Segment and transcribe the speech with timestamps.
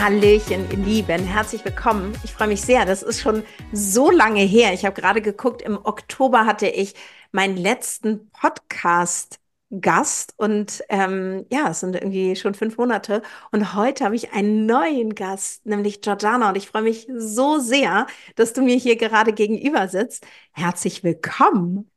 [0.00, 2.14] Hallöchen, ihr Lieben, herzlich willkommen.
[2.24, 2.86] Ich freue mich sehr.
[2.86, 4.72] Das ist schon so lange her.
[4.72, 6.94] Ich habe gerade geguckt, im Oktober hatte ich
[7.32, 9.40] meinen letzten Podcast
[9.70, 13.20] Gast und ähm, ja, es sind irgendwie schon fünf Monate
[13.52, 18.06] und heute habe ich einen neuen Gast, nämlich Georgiana und ich freue mich so sehr,
[18.36, 20.26] dass du mir hier gerade gegenüber sitzt.
[20.52, 21.89] Herzlich willkommen.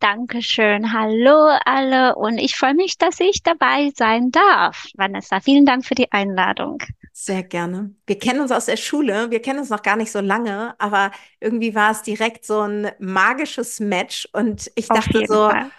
[0.00, 0.92] Dankeschön.
[0.92, 4.86] Hallo alle und ich freue mich, dass ich dabei sein darf.
[4.96, 6.82] Vanessa, vielen Dank für die Einladung.
[7.12, 7.94] Sehr gerne.
[8.06, 11.10] Wir kennen uns aus der Schule, wir kennen uns noch gar nicht so lange, aber
[11.38, 15.70] irgendwie war es direkt so ein magisches Match und ich Auf dachte so, Fall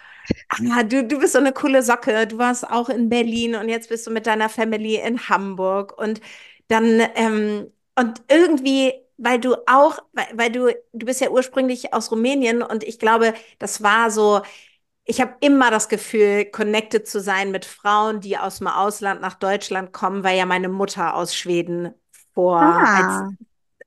[0.70, 2.26] Ah, du, du bist so eine coole Socke.
[2.26, 5.98] Du warst auch in Berlin und jetzt bist du mit deiner Family in Hamburg.
[5.98, 6.20] Und
[6.68, 12.10] dann, ähm, und irgendwie, weil du auch, weil, weil du, du bist ja ursprünglich aus
[12.10, 14.42] Rumänien und ich glaube, das war so,
[15.04, 19.34] ich habe immer das Gefühl, connected zu sein mit Frauen, die aus dem Ausland nach
[19.34, 21.94] Deutschland kommen, weil ja meine Mutter aus Schweden
[22.34, 23.30] vor ah.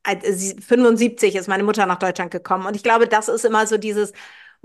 [0.03, 2.65] als, als 75 ist meine Mutter nach Deutschland gekommen.
[2.65, 4.13] Und ich glaube, das ist immer so dieses,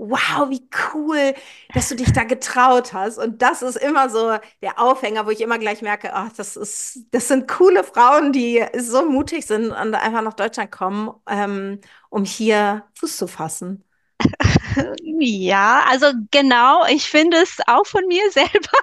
[0.09, 1.33] wow, wie cool,
[1.73, 3.17] dass du dich da getraut hast.
[3.17, 7.01] Und das ist immer so der Aufhänger, wo ich immer gleich merke, ach, das ist,
[7.11, 11.79] das sind coole Frauen, die so mutig sind und einfach nach Deutschland kommen, ähm,
[12.09, 13.83] um hier Fuß zu fassen.
[15.19, 18.77] Ja, also genau, ich finde es auch von mir selber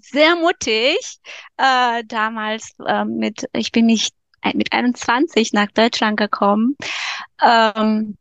[0.00, 0.98] sehr mutig.
[1.56, 4.14] Äh, damals äh, mit, ich bin nicht
[4.54, 6.76] mit 21 nach Deutschland gekommen.
[7.42, 8.16] Ähm,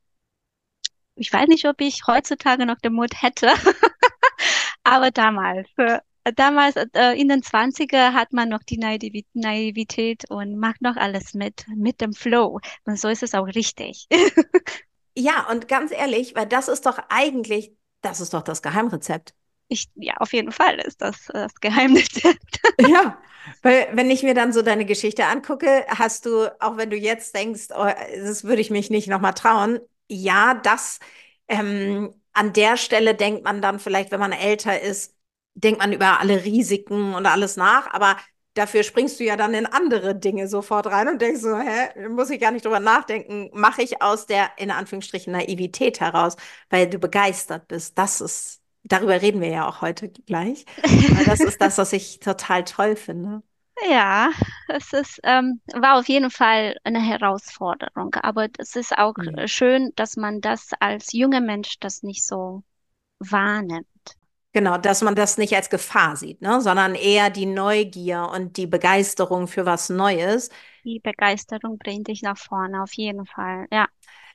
[1.22, 3.48] ich weiß nicht, ob ich heutzutage noch den Mut hätte,
[4.84, 6.02] aber damals, für,
[6.36, 11.66] damals äh, in den 20er hat man noch die Naivität und macht noch alles mit,
[11.76, 12.60] mit dem Flow.
[12.86, 14.08] Und so ist es auch richtig.
[15.16, 17.72] ja, und ganz ehrlich, weil das ist doch eigentlich,
[18.02, 19.36] das ist doch das Geheimrezept.
[19.68, 22.62] Ich, ja, auf jeden Fall ist das das Geheimrezept.
[22.82, 23.18] ja,
[23.62, 27.36] weil wenn ich mir dann so deine Geschichte angucke, hast du, auch wenn du jetzt
[27.36, 29.80] denkst, oh, das würde ich mich nicht nochmal trauen,
[30.12, 31.00] ja, das
[31.48, 35.16] ähm, an der Stelle denkt man dann vielleicht, wenn man älter ist,
[35.54, 38.18] denkt man über alle Risiken und alles nach, aber
[38.54, 42.30] dafür springst du ja dann in andere Dinge sofort rein und denkst so, hä, muss
[42.30, 46.36] ich gar nicht drüber nachdenken, mache ich aus der in Anführungsstrichen Naivität heraus,
[46.70, 47.98] weil du begeistert bist.
[47.98, 50.66] Das ist, darüber reden wir ja auch heute gleich.
[51.26, 53.44] Das ist das, was ich total toll finde.
[53.90, 54.30] Ja,
[54.68, 59.48] es ist, ähm, war auf jeden Fall eine Herausforderung, aber es ist auch mhm.
[59.48, 62.64] schön, dass man das als junger Mensch das nicht so
[63.20, 63.88] wahrnimmt.
[64.54, 66.60] Genau, dass man das nicht als Gefahr sieht, ne?
[66.60, 70.50] sondern eher die Neugier und die Begeisterung für was Neues.
[70.84, 73.88] Die Begeisterung bringt dich nach vorne, auf jeden Fall, ja.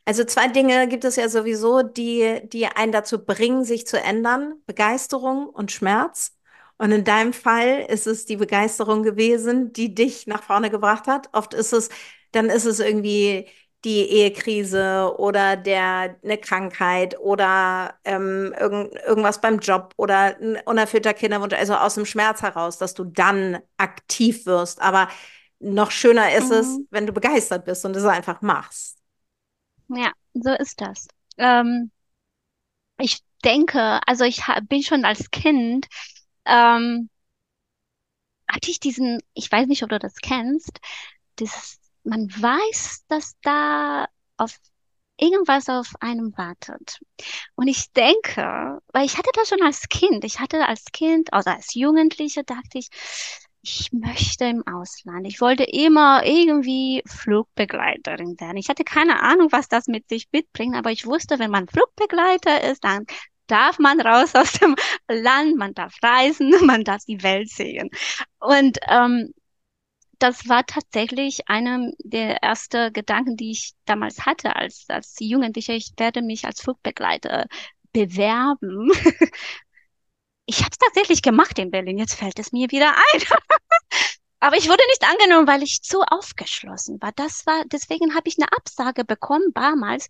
[0.06, 4.54] Also zwei Dinge gibt es ja sowieso, die, die einen dazu bringen, sich zu ändern.
[4.64, 6.35] Begeisterung und Schmerz.
[6.78, 11.28] Und in deinem Fall ist es die Begeisterung gewesen, die dich nach vorne gebracht hat.
[11.32, 11.88] Oft ist es,
[12.32, 13.48] dann ist es irgendwie
[13.84, 21.14] die Ehekrise oder der eine Krankheit oder ähm, irgend, irgendwas beim Job oder ein unerfüllter
[21.14, 24.82] Kinderwunsch, also aus dem Schmerz heraus, dass du dann aktiv wirst.
[24.82, 25.08] Aber
[25.60, 26.56] noch schöner ist mhm.
[26.56, 28.98] es, wenn du begeistert bist und es einfach machst.
[29.88, 31.06] Ja, so ist das.
[31.38, 31.90] Ähm,
[32.98, 35.86] ich denke, also ich bin schon als Kind
[36.46, 37.10] ähm,
[38.48, 40.78] hatte ich diesen, ich weiß nicht, ob du das kennst,
[41.38, 44.06] dieses, man weiß, dass da
[44.36, 44.56] auf
[45.18, 47.00] irgendwas auf einem wartet.
[47.54, 51.50] Und ich denke, weil ich hatte das schon als Kind, ich hatte als Kind, also
[51.50, 52.88] als Jugendliche, dachte ich,
[53.62, 55.26] ich möchte im Ausland.
[55.26, 58.56] Ich wollte immer irgendwie Flugbegleiterin werden.
[58.58, 62.62] Ich hatte keine Ahnung, was das mit sich mitbringt, aber ich wusste, wenn man Flugbegleiter
[62.62, 63.06] ist, dann
[63.46, 64.76] darf man raus aus dem
[65.08, 67.90] Land, man darf reisen, man darf die Welt sehen.
[68.38, 69.32] Und ähm,
[70.18, 75.72] das war tatsächlich einer der ersten Gedanken, die ich damals hatte als, als Jugendliche.
[75.72, 77.46] Ich werde mich als Flugbegleiter
[77.92, 78.90] bewerben.
[80.48, 81.98] Ich habe es tatsächlich gemacht in Berlin.
[81.98, 83.22] Jetzt fällt es mir wieder ein.
[84.40, 87.10] Aber ich wurde nicht angenommen, weil ich zu aufgeschlossen war.
[87.16, 90.08] Das war, deswegen habe ich eine Absage bekommen damals.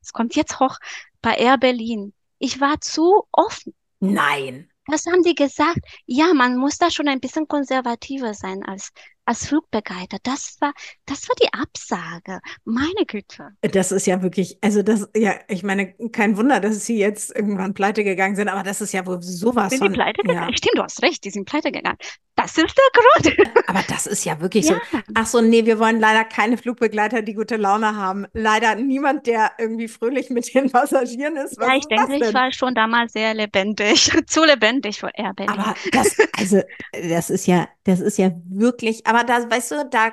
[0.00, 0.78] Es kommt jetzt hoch
[1.20, 2.14] bei Air Berlin.
[2.44, 3.72] Ich war zu offen.
[4.00, 4.68] Nein.
[4.86, 5.78] Das haben die gesagt.
[6.04, 8.92] Ja, man muss da schon ein bisschen konservativer sein als
[9.24, 10.18] als Flugbegleiter.
[10.22, 10.72] Das war,
[11.06, 12.40] das war die Absage.
[12.64, 13.50] Meine Güte.
[13.62, 17.74] Das ist ja wirklich, also das, ja, ich meine, kein Wunder, dass sie jetzt irgendwann
[17.74, 19.92] pleite gegangen sind, aber das ist ja wohl sowas sind von.
[19.92, 20.50] Die pleite gegangen?
[20.50, 20.56] Ja.
[20.56, 21.98] Stimmt, du hast recht, die sind pleite gegangen.
[22.36, 23.54] Das ist der Grund.
[23.68, 24.80] Aber das ist ja wirklich ja.
[24.90, 24.98] so.
[25.14, 28.26] Ach so, nee, wir wollen leider keine Flugbegleiter, die gute Laune haben.
[28.32, 31.58] Leider niemand, der irgendwie fröhlich mit den Passagieren ist.
[31.58, 35.58] Was ja, ich denke, ich war schon damals sehr lebendig, zu lebendig für Air Berlin.
[35.58, 36.60] Aber das, also,
[36.92, 40.12] das ist ja, das ist ja wirklich, aber da, weißt du, da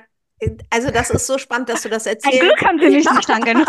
[0.69, 2.41] also das ist so spannend, dass du das erzählst.
[2.41, 3.63] Ein Glück haben sie nicht verstanden.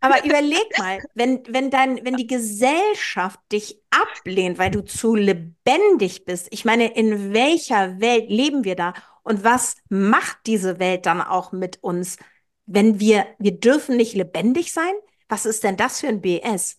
[0.00, 6.24] Aber überleg mal, wenn, wenn, dein, wenn die Gesellschaft dich ablehnt, weil du zu lebendig
[6.24, 8.94] bist, ich meine, in welcher Welt leben wir da?
[9.22, 12.16] Und was macht diese Welt dann auch mit uns,
[12.64, 14.92] wenn wir, wir dürfen nicht lebendig sein?
[15.28, 16.78] Was ist denn das für ein BS?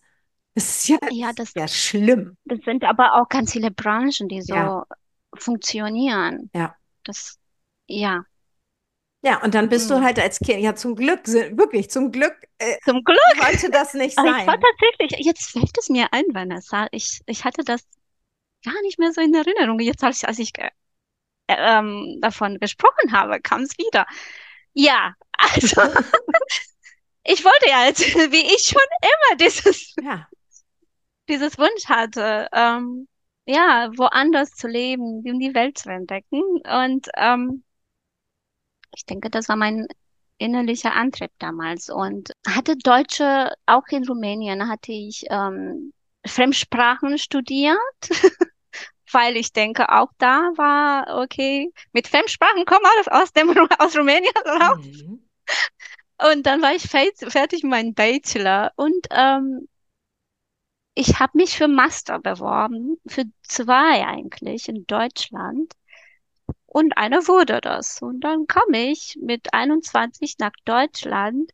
[0.56, 2.36] Das ist ja, ja, das, ja schlimm.
[2.46, 4.86] Das sind aber auch ganz viele Branchen, die so ja.
[5.36, 6.50] Funktionieren.
[6.54, 6.76] Ja.
[7.04, 7.40] Das
[7.88, 8.24] ja.
[9.24, 9.96] Ja, und dann bist mhm.
[9.96, 12.36] du halt als Kind, ja, zum Glück, wirklich, zum Glück.
[12.58, 13.20] Äh, zum Glück.
[13.38, 14.26] Wollte das nicht sein.
[14.26, 16.88] Ich war tatsächlich, jetzt fällt es mir ein, Vanessa.
[16.92, 17.82] Ich, ich hatte das
[18.66, 19.80] gar nicht mehr so in Erinnerung.
[19.80, 20.72] Jetzt, als ich, als ich äh,
[21.48, 24.08] ähm, davon gesprochen habe, kam es wieder.
[24.74, 25.82] Ja, also,
[27.24, 30.28] ich wollte ja jetzt, wie ich schon immer dieses, ja.
[31.30, 33.08] dieses Wunsch hatte, ähm,
[33.46, 36.42] ja, woanders zu leben, um die Welt zu entdecken.
[36.82, 37.64] Und ähm,
[38.96, 39.88] ich denke, das war mein
[40.38, 41.90] innerlicher Antrieb damals.
[41.90, 45.94] Und hatte Deutsche, auch in Rumänien hatte ich ähm,
[46.26, 47.78] Fremdsprachen studiert,
[49.12, 53.50] weil ich denke, auch da war, okay, mit Fremdsprachen kommen alles aus, dem,
[53.80, 54.86] aus Rumänien raus.
[54.86, 55.28] Mhm.
[56.34, 59.68] Und dann war ich fertig mit meinem Bachelor und ähm,
[61.02, 65.74] ich habe mich für Master beworben, für zwei eigentlich in Deutschland.
[66.68, 68.02] Und einer wurde das.
[68.02, 71.52] Und dann kam ich mit 21 nach Deutschland,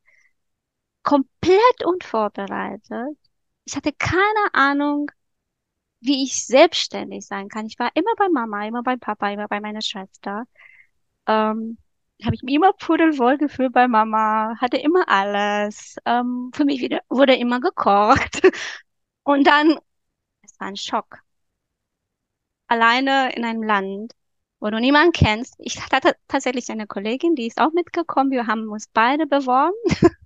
[1.03, 3.17] komplett unvorbereitet.
[3.65, 5.09] Ich hatte keine Ahnung,
[6.01, 7.65] wie ich selbstständig sein kann.
[7.67, 10.45] Ich war immer bei Mama, immer bei Papa, immer bei meiner Schwester.
[11.27, 11.77] Ähm,
[12.25, 15.97] habe ich mich immer pudelwohl gefühlt bei Mama, hatte immer alles.
[16.05, 18.41] Ähm, für mich wieder, wurde immer gekocht.
[19.27, 19.77] Und dann,
[20.41, 21.19] es war ein Schock.
[22.67, 24.13] Alleine in einem Land,
[24.61, 25.55] wo du niemanden kennst.
[25.59, 28.31] Ich hatte tatsächlich eine Kollegin, die ist auch mitgekommen.
[28.31, 29.75] Wir haben uns beide beworben.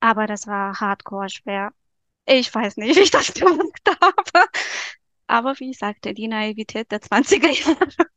[0.00, 1.72] Aber das war hardcore schwer.
[2.26, 4.48] Ich weiß nicht, wie ich das gemacht habe.
[5.26, 8.10] Aber wie ich sagte, die Naivität der 20er Jahre.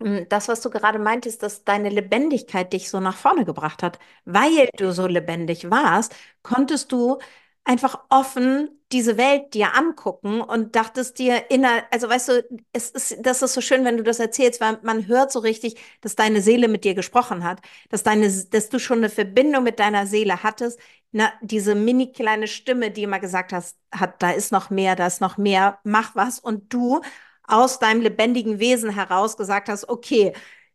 [0.00, 3.98] Hm, das, was du gerade meintest, dass deine Lebendigkeit dich so nach vorne gebracht hat,
[4.24, 7.18] weil du so lebendig warst, konntest du
[7.64, 13.16] einfach offen diese Welt dir angucken und dachtest dir inner, also weißt du, es ist,
[13.20, 16.40] das ist so schön, wenn du das erzählst, weil man hört so richtig, dass deine
[16.42, 20.42] Seele mit dir gesprochen hat, dass deine, dass du schon eine Verbindung mit deiner Seele
[20.44, 20.78] hattest,
[21.10, 25.06] na, diese mini kleine Stimme, die immer gesagt hast, hat, da ist noch mehr, da
[25.06, 26.38] ist noch mehr, mach was.
[26.38, 27.00] Und du
[27.46, 30.32] aus deinem lebendigen Wesen heraus gesagt hast, okay,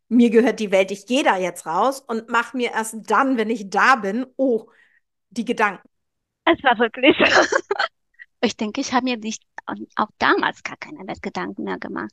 [0.07, 3.49] mir gehört die Welt, ich gehe da jetzt raus und mach mir erst dann, wenn
[3.49, 4.69] ich da bin, oh,
[5.29, 5.87] die Gedanken.
[6.45, 7.15] Es war wirklich.
[8.41, 9.43] ich denke, ich habe mir nicht
[9.95, 12.11] auch damals gar keine Gedanken mehr gemacht.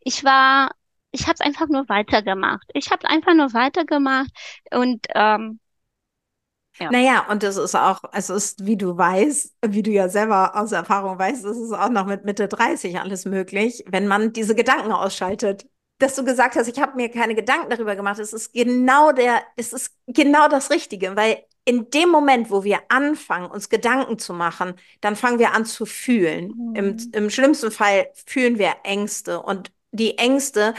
[0.00, 0.72] Ich war,
[1.12, 2.68] ich habe es einfach nur weitergemacht.
[2.74, 4.30] Ich habe einfach nur weitergemacht
[4.72, 5.60] und ähm,
[6.78, 6.90] ja.
[6.90, 10.72] Naja, und es ist auch, es ist, wie du weißt, wie du ja selber aus
[10.72, 14.92] Erfahrung weißt, es ist auch noch mit Mitte 30 alles möglich, wenn man diese Gedanken
[14.92, 15.66] ausschaltet.
[15.98, 19.40] Dass du gesagt hast, ich habe mir keine Gedanken darüber gemacht, es ist genau der,
[19.56, 24.32] es ist genau das Richtige, weil in dem Moment, wo wir anfangen, uns Gedanken zu
[24.32, 26.52] machen, dann fangen wir an zu fühlen.
[26.54, 26.74] Mhm.
[26.76, 30.74] Im, Im schlimmsten Fall fühlen wir Ängste und die Ängste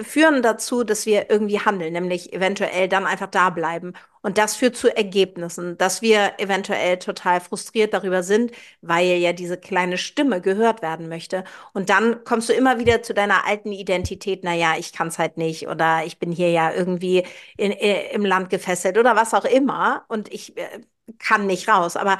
[0.00, 3.92] führen dazu, dass wir irgendwie handeln, nämlich eventuell dann einfach da bleiben.
[4.22, 9.56] Und das führt zu Ergebnissen, dass wir eventuell total frustriert darüber sind, weil ja diese
[9.56, 11.44] kleine Stimme gehört werden möchte.
[11.74, 15.36] Und dann kommst du immer wieder zu deiner alten Identität, naja, ich kann es halt
[15.36, 17.24] nicht oder ich bin hier ja irgendwie
[17.56, 20.80] in, in, im Land gefesselt oder was auch immer und ich äh,
[21.18, 21.96] kann nicht raus.
[21.96, 22.18] Aber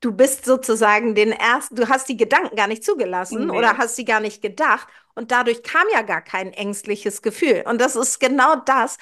[0.00, 3.56] du bist sozusagen den ersten, du hast die Gedanken gar nicht zugelassen nee.
[3.56, 7.64] oder hast sie gar nicht gedacht und dadurch kam ja gar kein ängstliches Gefühl.
[7.66, 8.98] Und das ist genau das,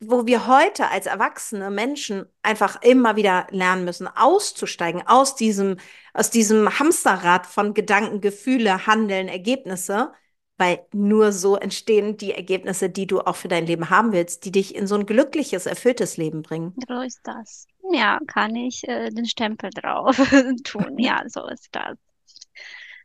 [0.00, 5.78] wo wir heute als erwachsene Menschen einfach immer wieder lernen müssen, auszusteigen aus diesem,
[6.12, 10.12] aus diesem Hamsterrad von Gedanken, Gefühle, Handeln, Ergebnisse,
[10.58, 14.52] weil nur so entstehen die Ergebnisse, die du auch für dein Leben haben willst, die
[14.52, 16.74] dich in so ein glückliches, erfülltes Leben bringen.
[16.88, 17.66] So ist das.
[17.92, 20.16] Ja, kann ich äh, den Stempel drauf
[20.64, 20.98] tun.
[20.98, 21.96] Ja, so ist das.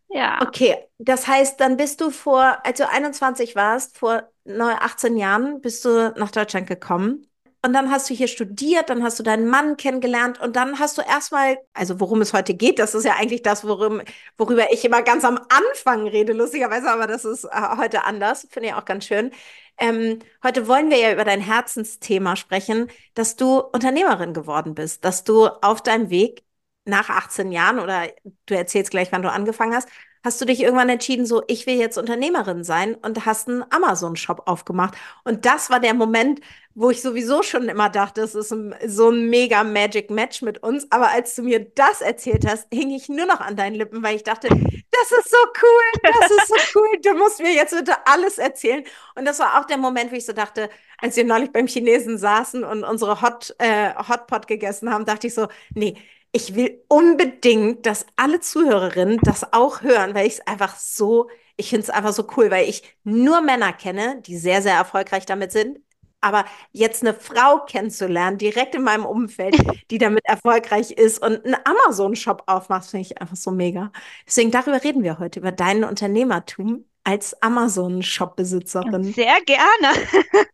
[0.09, 0.39] Ja.
[0.41, 5.85] Okay, das heißt, dann bist du vor, als du 21 warst, vor 18 Jahren, bist
[5.85, 7.29] du nach Deutschland gekommen.
[7.61, 10.97] Und dann hast du hier studiert, dann hast du deinen Mann kennengelernt und dann hast
[10.97, 14.01] du erstmal, also worum es heute geht, das ist ja eigentlich das, worum,
[14.37, 18.69] worüber ich immer ganz am Anfang rede, lustigerweise, aber das ist äh, heute anders, finde
[18.69, 19.31] ich auch ganz schön.
[19.77, 25.25] Ähm, heute wollen wir ja über dein Herzensthema sprechen, dass du Unternehmerin geworden bist, dass
[25.25, 26.43] du auf deinem Weg
[26.89, 28.07] nach 18 Jahren oder
[28.45, 29.87] du erzählst gleich, wann du angefangen hast,
[30.23, 34.43] hast du dich irgendwann entschieden, so, ich will jetzt Unternehmerin sein und hast einen Amazon-Shop
[34.47, 34.95] aufgemacht.
[35.23, 36.41] Und das war der Moment,
[36.75, 40.91] wo ich sowieso schon immer dachte, es ist so ein mega Magic Match mit uns.
[40.91, 44.15] Aber als du mir das erzählt hast, hing ich nur noch an deinen Lippen, weil
[44.15, 47.95] ich dachte, das ist so cool, das ist so cool, du musst mir jetzt bitte
[48.05, 48.83] alles erzählen.
[49.15, 52.17] Und das war auch der Moment, wo ich so dachte, als wir neulich beim Chinesen
[52.17, 55.97] saßen und unsere Hot, äh, Hotpot gegessen haben, dachte ich so, nee,
[56.31, 61.69] ich will unbedingt, dass alle Zuhörerinnen das auch hören, weil ich es einfach so, ich
[61.69, 65.51] finde es einfach so cool, weil ich nur Männer kenne, die sehr, sehr erfolgreich damit
[65.51, 65.79] sind.
[66.21, 69.55] Aber jetzt eine Frau kennenzulernen, direkt in meinem Umfeld,
[69.89, 73.91] die damit erfolgreich ist und einen Amazon-Shop aufmacht, finde ich einfach so mega.
[74.27, 79.13] Deswegen darüber reden wir heute, über dein Unternehmertum als Amazon-Shop-Besitzerin.
[79.13, 79.93] Sehr gerne.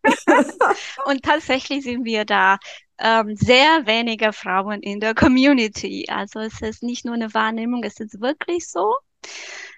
[1.05, 2.57] und tatsächlich sind wir da
[2.97, 6.05] ähm, sehr wenige Frauen in der Community.
[6.09, 8.95] Also es ist nicht nur eine Wahrnehmung, es ist wirklich so.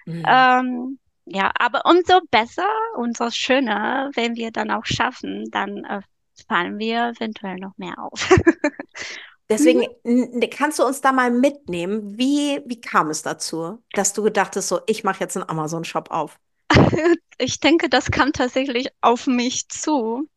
[0.06, 0.24] Mhm.
[0.26, 6.00] Ähm, ja, aber umso besser, umso schöner, wenn wir dann auch schaffen, dann äh,
[6.48, 8.28] fallen wir eventuell noch mehr auf.
[9.50, 10.40] Deswegen mhm.
[10.50, 12.18] kannst du uns da mal mitnehmen.
[12.18, 16.38] Wie, wie kam es dazu, dass du gedachtest, so, ich mache jetzt einen Amazon-Shop auf?
[17.38, 20.28] ich denke, das kam tatsächlich auf mich zu.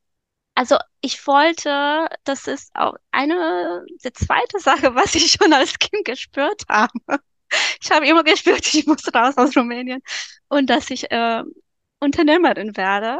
[0.55, 6.05] Also ich wollte, das ist auch eine, die zweite Sache, was ich schon als Kind
[6.05, 6.91] gespürt habe.
[7.81, 10.01] Ich habe immer gespürt, ich muss raus aus Rumänien
[10.47, 11.43] und dass ich äh,
[11.99, 13.19] Unternehmerin werde.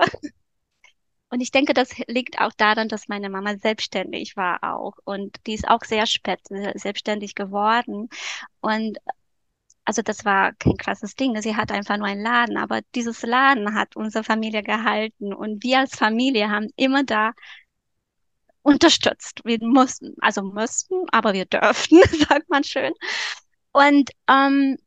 [1.29, 4.97] Und ich denke, das liegt auch daran, dass meine Mama selbstständig war auch.
[5.05, 6.41] Und die ist auch sehr spät
[6.75, 8.09] selbstständig geworden.
[8.59, 8.97] Und
[9.85, 11.41] also das war kein krasses Ding.
[11.41, 15.79] Sie hat einfach nur einen Laden, aber dieses Laden hat unsere Familie gehalten und wir
[15.79, 17.33] als Familie haben immer da
[18.63, 19.41] unterstützt.
[19.43, 22.93] Wir mussten, also mussten, aber wir dürften, sagt man schön.
[23.71, 24.77] Und ähm,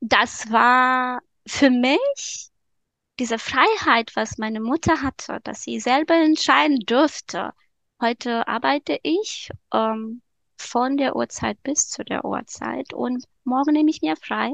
[0.00, 2.50] das war für mich
[3.18, 7.52] diese Freiheit, was meine Mutter hatte, dass sie selber entscheiden dürfte.
[8.00, 10.22] Heute arbeite ich ähm,
[10.60, 14.52] von der Uhrzeit bis zu der Uhrzeit und morgen nehme ich mir frei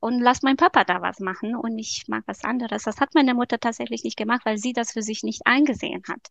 [0.00, 2.82] und lass meinen Papa da was machen und ich mag was anderes.
[2.84, 6.28] Das hat meine Mutter tatsächlich nicht gemacht, weil sie das für sich nicht eingesehen hat.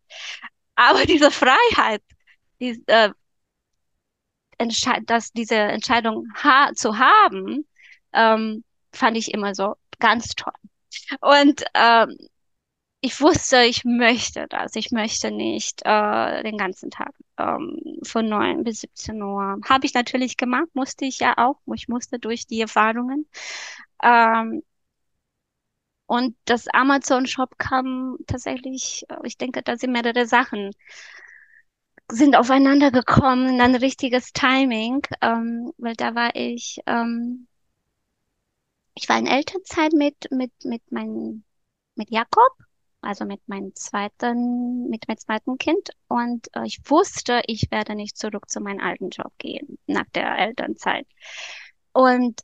[0.76, 2.04] Aber diese Freiheit,
[2.60, 3.12] die, äh,
[5.06, 7.68] dass diese Entscheidung ha zu haben,
[8.14, 10.54] ähm, fand ich immer so ganz toll.
[11.22, 12.18] Und ähm,
[13.02, 14.76] ich wusste, ich möchte das.
[14.76, 19.60] Ich möchte nicht äh, den ganzen Tag ähm, von 9 bis 17 Uhr.
[19.68, 21.60] Habe ich natürlich gemacht, musste ich ja auch.
[21.76, 23.28] Ich musste durch die Erfahrungen.
[24.04, 24.64] Ähm,
[26.06, 30.72] und das Amazon-Shop kam tatsächlich, äh, ich denke, da sind mehrere Sachen
[32.12, 37.48] sind aufeinander gekommen, ein richtiges Timing, ähm, weil da war ich, ähm,
[38.96, 41.44] ich war in Elternzeit mit, mit, mit meinem,
[41.96, 42.52] mit Jakob
[43.02, 45.90] also mit meinem zweiten, mit meinem zweiten Kind.
[46.08, 50.38] Und äh, ich wusste, ich werde nicht zurück zu meinem alten Job gehen nach der
[50.38, 51.08] Elternzeit.
[51.94, 52.42] Und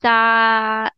[0.00, 0.90] da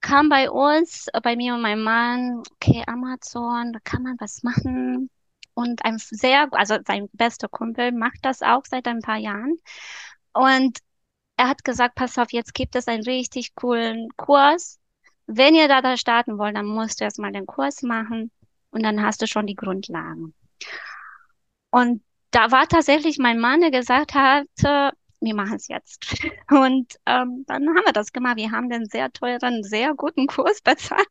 [0.00, 5.10] kam bei uns, bei mir und meinem Mann, okay, Amazon, da kann man was machen.
[5.54, 9.56] Und ein sehr, also sein bester Kumpel macht das auch seit ein paar Jahren.
[10.32, 10.78] Und
[11.36, 14.78] er hat gesagt, pass auf, jetzt gibt es einen richtig coolen Kurs
[15.28, 18.30] wenn ihr da, da starten wollt, dann musst du erstmal den Kurs machen
[18.70, 20.34] und dann hast du schon die Grundlagen.
[21.70, 24.46] Und da war tatsächlich mein Mann, der gesagt hat,
[25.20, 26.00] wir machen es jetzt.
[26.50, 28.36] Und ähm, dann haben wir das gemacht.
[28.36, 31.08] Wir haben den sehr teuren, sehr guten Kurs bezahlt.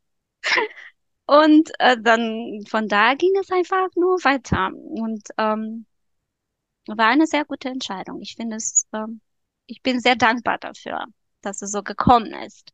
[1.26, 4.72] Und äh, dann von da ging es einfach nur weiter.
[4.74, 5.86] Und ähm,
[6.88, 8.22] war eine sehr gute Entscheidung.
[8.22, 9.20] Ich finde es, ähm,
[9.66, 11.06] ich bin sehr dankbar dafür,
[11.42, 12.72] dass es so gekommen ist.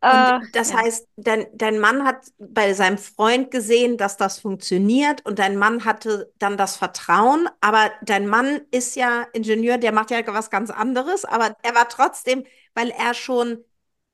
[0.00, 0.78] Äh, das ja.
[0.78, 5.84] heißt, dein, dein Mann hat bei seinem Freund gesehen, dass das funktioniert und dein Mann
[5.84, 10.70] hatte dann das Vertrauen, aber dein Mann ist ja Ingenieur, der macht ja was ganz
[10.70, 13.64] anderes, aber er war trotzdem, weil er schon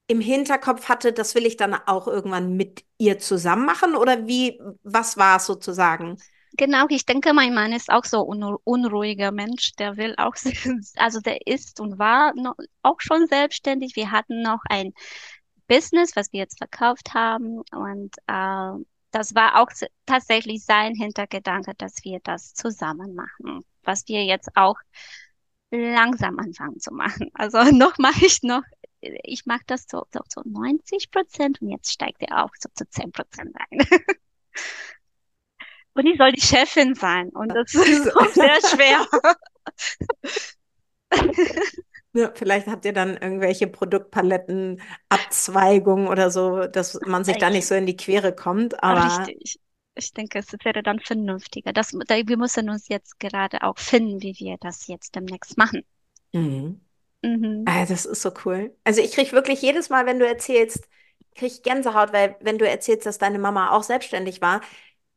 [0.06, 4.60] im Hinterkopf hatte, das will ich dann auch irgendwann mit ihr zusammen machen oder wie,
[4.82, 6.18] was war es sozusagen?
[6.58, 9.72] Genau, ich denke, mein Mann ist auch so ein unruhiger Mensch.
[9.78, 10.34] Der will auch,
[10.96, 13.96] also der ist und war noch, auch schon selbstständig.
[13.96, 14.92] Wir hatten noch ein
[15.72, 17.62] Business, was wir jetzt verkauft haben.
[17.72, 18.72] Und äh,
[19.10, 19.70] das war auch
[20.04, 24.76] tatsächlich sein Hintergedanke, dass wir das zusammen machen, was wir jetzt auch
[25.70, 27.30] langsam anfangen zu machen.
[27.34, 28.64] Also noch mache ich noch,
[29.00, 32.86] ich mache das so, so, so 90 Prozent und jetzt steigt er auch so zu
[32.86, 33.78] 10 Prozent ein.
[35.94, 39.06] und ich soll die Chefin sein und das ist auch sehr schwer.
[42.14, 47.66] Ja, vielleicht habt ihr dann irgendwelche Produktpaletten, Abzweigungen oder so, dass man sich da nicht
[47.66, 48.82] so in die Quere kommt.
[48.82, 49.58] Aber Richtig.
[49.94, 51.72] Ich denke, es wäre dann vernünftiger.
[51.72, 55.82] Das, wir müssen uns jetzt gerade auch finden, wie wir das jetzt demnächst machen.
[56.32, 56.80] Mhm.
[57.22, 57.64] Mhm.
[57.66, 58.76] Ah, das ist so cool.
[58.84, 60.88] Also ich kriege wirklich jedes Mal, wenn du erzählst,
[61.34, 64.60] kriege ich Gänsehaut, weil wenn du erzählst, dass deine Mama auch selbstständig war,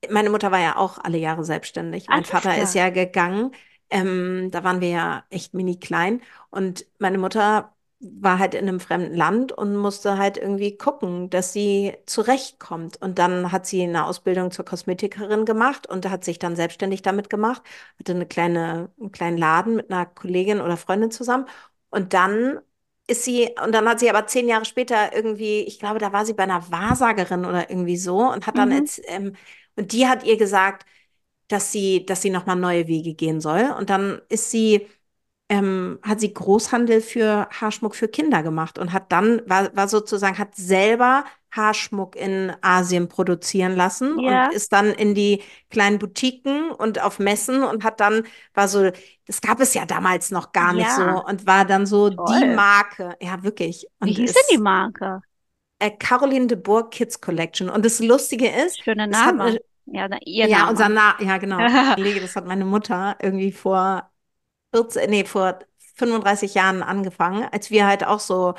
[0.10, 2.08] meine Mutter war ja auch alle Jahre selbstständig.
[2.08, 2.64] Mein Alles Vater klar.
[2.64, 3.52] ist ja gegangen.
[3.89, 8.80] Ähm, da waren wir ja echt mini klein und meine Mutter war halt in einem
[8.80, 13.01] fremden Land und musste halt irgendwie gucken, dass sie zurechtkommt.
[13.01, 17.30] Und dann hat sie eine Ausbildung zur Kosmetikerin gemacht und hat sich dann selbstständig damit
[17.30, 17.63] gemacht,
[18.00, 21.46] hatte eine kleine, einen kleinen Laden mit einer Kollegin oder Freundin zusammen.
[21.89, 22.60] Und dann
[23.08, 26.25] ist sie, und dann hat sie aber zehn Jahre später irgendwie, ich glaube, da war
[26.25, 28.75] sie bei einer Wahrsagerin oder irgendwie so und hat dann mhm.
[28.77, 29.36] jetzt, ähm,
[29.75, 30.86] und die hat ihr gesagt,
[31.48, 33.74] dass sie, dass sie nochmal neue Wege gehen soll.
[33.78, 34.88] Und dann ist sie,
[35.50, 40.38] ähm, hat sie Großhandel für Haarschmuck für Kinder gemacht und hat dann, war, war sozusagen,
[40.38, 44.48] hat selber Haarschmuck in Asien produzieren lassen ja.
[44.48, 48.91] und ist dann in die kleinen Boutiquen und auf Messen und hat dann, war so,
[49.26, 50.80] das gab es ja damals noch gar ja.
[50.80, 52.26] nicht so und war dann so Toll.
[52.41, 53.15] die Marke.
[53.22, 53.88] Ja, wirklich.
[54.00, 55.22] Und Wie hieß denn die Marke?
[55.80, 57.69] Äh, Caroline de Bourg Kids Collection.
[57.69, 59.60] Und das Lustige ist, Schöner Name.
[59.86, 60.71] Ja, ihr ja, Name.
[60.71, 61.58] unser Na ja, genau.
[62.21, 64.10] Das hat meine Mutter irgendwie vor
[64.74, 65.60] 14, nee, vor
[65.95, 68.56] 35 Jahren angefangen, als wir halt auch so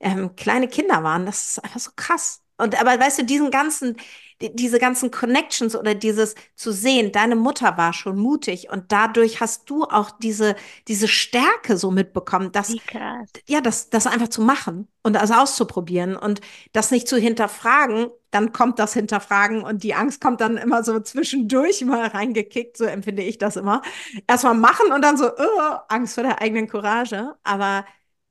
[0.00, 1.26] ähm, kleine Kinder waren.
[1.26, 2.42] Das ist einfach so krass.
[2.58, 3.96] Und aber weißt du, diesen ganzen,
[4.40, 9.68] diese ganzen Connections oder dieses zu sehen, deine Mutter war schon mutig und dadurch hast
[9.70, 10.56] du auch diese,
[10.88, 12.76] diese Stärke so mitbekommen, dass,
[13.48, 16.40] ja, das, das einfach zu machen und das auszuprobieren und
[16.72, 21.00] das nicht zu hinterfragen, dann kommt das Hinterfragen und die Angst kommt dann immer so
[21.00, 23.82] zwischendurch mal reingekickt, so empfinde ich das immer.
[24.26, 27.84] Erstmal machen und dann so, oh, Angst vor der eigenen Courage, aber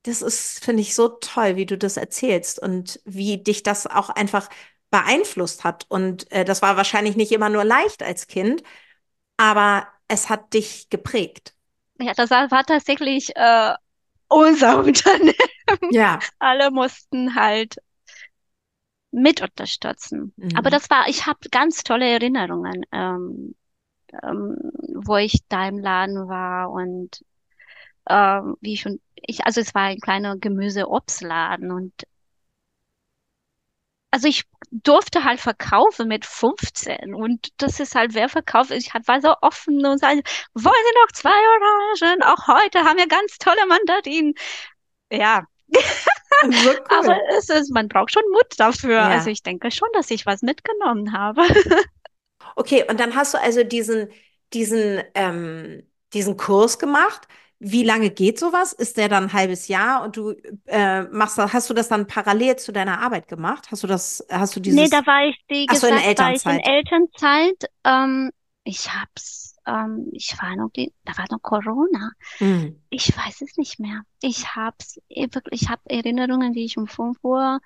[0.04, 4.10] das ist, finde ich, so toll, wie du das erzählst und wie dich das auch
[4.10, 4.50] einfach
[4.90, 5.86] beeinflusst hat.
[5.90, 8.64] Und äh, das war wahrscheinlich nicht immer nur leicht als Kind,
[9.38, 11.56] aber es hat dich geprägt.
[12.00, 13.74] Ja, das war tatsächlich äh,
[14.28, 15.36] unser Unternehmen.
[15.92, 16.20] Ja.
[16.40, 17.78] Alle mussten halt
[19.12, 20.34] mit unterstützen.
[20.38, 20.56] Mhm.
[20.56, 23.56] Aber das war, ich habe ganz tolle Erinnerungen, ähm,
[24.24, 24.58] ähm,
[24.96, 27.24] wo ich da im Laden war und
[28.10, 31.94] ähm, wie schon, ich, also es war ein kleiner Gemüse-Obstladen und
[34.12, 39.22] also ich durfte halt verkaufen mit 15 und das ist halt, wer verkauft, ich war
[39.22, 40.22] so offen und sagte,
[40.54, 42.24] wollen Sie noch zwei Orangen?
[42.24, 44.34] Auch heute haben wir ganz tolle Mandarinen.
[45.12, 45.44] Ja.
[46.42, 46.82] So cool.
[46.90, 48.96] Aber es ist, man braucht schon Mut dafür.
[48.96, 49.08] Ja.
[49.08, 51.44] Also ich denke schon, dass ich was mitgenommen habe.
[52.56, 54.10] Okay, und dann hast du also diesen,
[54.54, 55.84] diesen, ähm,
[56.14, 57.28] diesen Kurs gemacht.
[57.64, 58.74] Wie lange geht sowas?
[58.74, 60.34] Ist der dann ein halbes Jahr und du
[60.66, 63.68] äh, machst hast du das dann parallel zu deiner Arbeit gemacht?
[63.70, 64.80] Hast du das, hast du dieses?
[64.80, 66.46] Nee, da war ich, wie gesagt, in Elternzeit.
[66.46, 67.72] war ich in Elternzeit.
[67.84, 68.32] Ähm,
[68.64, 72.12] ich hab's, ähm, ich war noch, die, da war noch Corona.
[72.40, 72.82] Mhm.
[72.90, 74.02] Ich weiß es nicht mehr.
[74.24, 77.60] Ich hab's, wirklich, ich habe Erinnerungen, wie ich um 5 Uhr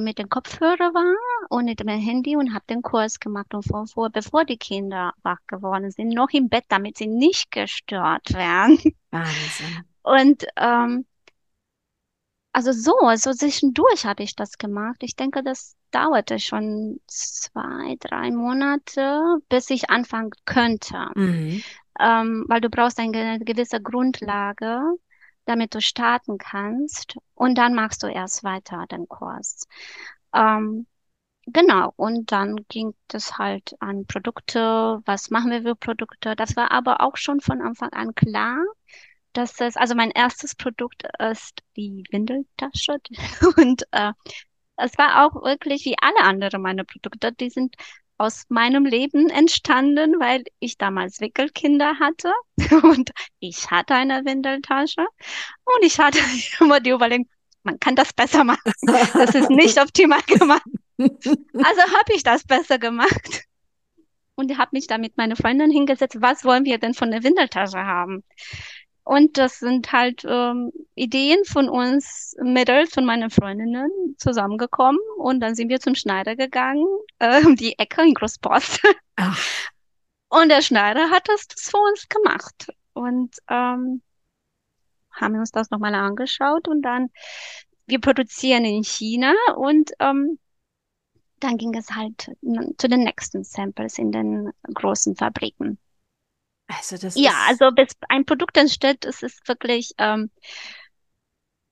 [0.00, 1.14] mit dem Kopfhörer war
[1.50, 5.12] und mit dem Handy und habe den Kurs gemacht um 5 Uhr, bevor die Kinder
[5.22, 8.78] wach geworden sind, noch im Bett, damit sie nicht gestört werden.
[9.10, 9.84] Wahnsinn.
[10.02, 11.04] Und ähm,
[12.52, 14.96] also so, also zwischendurch habe ich das gemacht.
[15.00, 21.08] Ich denke, das dauerte schon zwei, drei Monate, bis ich anfangen könnte.
[21.14, 21.62] Mhm.
[21.98, 24.82] Ähm, weil du brauchst eine gewisse Grundlage,
[25.44, 27.16] damit du starten kannst.
[27.34, 29.66] Und dann machst du erst weiter den Kurs.
[30.34, 30.86] Ähm,
[31.46, 31.92] genau.
[31.96, 35.00] Und dann ging es halt an Produkte.
[35.04, 36.36] Was machen wir für Produkte?
[36.36, 38.58] Das war aber auch schon von Anfang an klar
[39.32, 42.98] dass es, also mein erstes Produkt ist die Windeltasche.
[43.56, 44.12] Und äh,
[44.76, 47.76] es war auch wirklich wie alle anderen meine Produkte, die sind
[48.18, 52.32] aus meinem Leben entstanden, weil ich damals Wickelkinder hatte
[52.82, 55.02] und ich hatte eine Windeltasche
[55.64, 56.18] und ich hatte
[56.60, 57.28] immer die Überlegung,
[57.62, 58.72] man kann das besser machen.
[58.82, 60.64] Das ist nicht optimal gemacht.
[60.98, 63.44] Also habe ich das besser gemacht
[64.34, 67.78] und habe mich da mit meiner Freundin hingesetzt, was wollen wir denn von der Windeltasche
[67.78, 68.24] haben?
[69.04, 75.00] Und das sind halt ähm, Ideen von uns Mädels, von meinen Freundinnen zusammengekommen.
[75.18, 76.86] Und dann sind wir zum Schneider gegangen,
[77.18, 78.80] äh, um die Ecke in Großpost.
[79.16, 79.38] Ach.
[80.32, 82.72] Und der Schneider hat das, das für uns gemacht.
[82.94, 84.00] Und ähm,
[85.10, 87.10] haben uns das nochmal angeschaut und dann,
[87.84, 90.38] wir produzieren in China und ähm,
[91.38, 92.30] dann ging es halt
[92.78, 95.78] zu den nächsten Samples in den großen Fabriken.
[96.66, 100.30] Also das ja, also bis ein Produkt entsteht, es ist wirklich, ähm,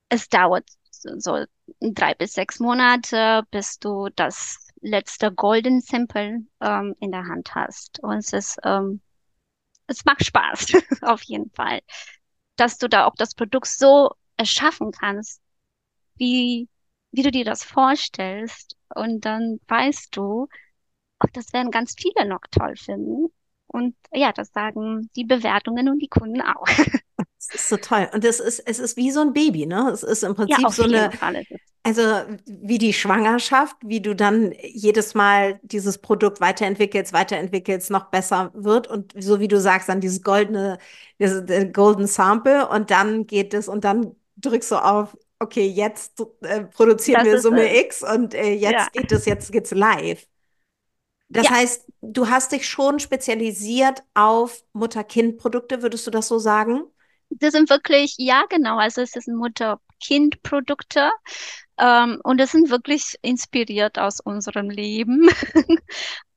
[0.09, 1.45] es dauert so, so
[1.79, 7.99] drei bis sechs Monate, bis du das letzte Golden Sample ähm, in der Hand hast.
[8.03, 9.01] Und es ist, ähm,
[9.87, 11.81] es macht Spaß, auf jeden Fall,
[12.55, 15.41] dass du da auch das Produkt so erschaffen kannst,
[16.15, 16.69] wie,
[17.11, 18.77] wie du dir das vorstellst.
[18.95, 20.47] Und dann weißt du,
[21.19, 23.27] auch das werden ganz viele noch toll finden.
[23.67, 26.67] Und ja, das sagen die Bewertungen und die Kunden auch.
[27.47, 28.07] Das ist so toll.
[28.13, 29.89] Und es ist, es ist wie so ein Baby, ne?
[29.91, 31.09] Es ist im Prinzip ja, so eine,
[31.81, 32.01] also
[32.45, 38.87] wie die Schwangerschaft, wie du dann jedes Mal dieses Produkt weiterentwickelst, weiterentwickelst, noch besser wird.
[38.87, 40.77] Und so wie du sagst, dann dieses goldene,
[41.19, 46.61] dieses Golden Sample und dann geht es und dann drückst du auf, okay, jetzt äh,
[46.65, 48.87] produzieren das wir Summe äh, X und äh, jetzt ja.
[48.93, 50.27] geht es, jetzt geht's live.
[51.29, 51.55] Das ja.
[51.55, 56.83] heißt, du hast dich schon spezialisiert auf Mutter-Kind-Produkte, würdest du das so sagen?
[57.39, 58.77] Das sind wirklich, ja, genau.
[58.77, 61.11] Also es sind Mutter-Kind-Produkte.
[61.77, 65.27] Ähm, und das sind wirklich inspiriert aus unserem Leben,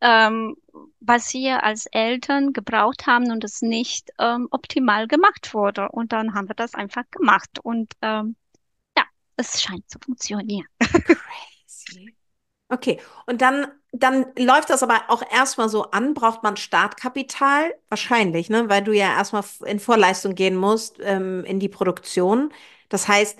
[0.00, 0.56] ähm,
[1.00, 5.88] was wir als Eltern gebraucht haben und es nicht ähm, optimal gemacht wurde.
[5.90, 7.58] Und dann haben wir das einfach gemacht.
[7.62, 8.36] Und ähm,
[8.96, 9.04] ja,
[9.36, 10.66] es scheint zu funktionieren.
[12.74, 16.12] Okay, und dann, dann läuft das aber auch erstmal so an.
[16.14, 17.72] Braucht man Startkapital?
[17.88, 18.68] Wahrscheinlich, ne?
[18.68, 22.52] Weil du ja erstmal in Vorleistung gehen musst, ähm, in die Produktion.
[22.88, 23.38] Das heißt,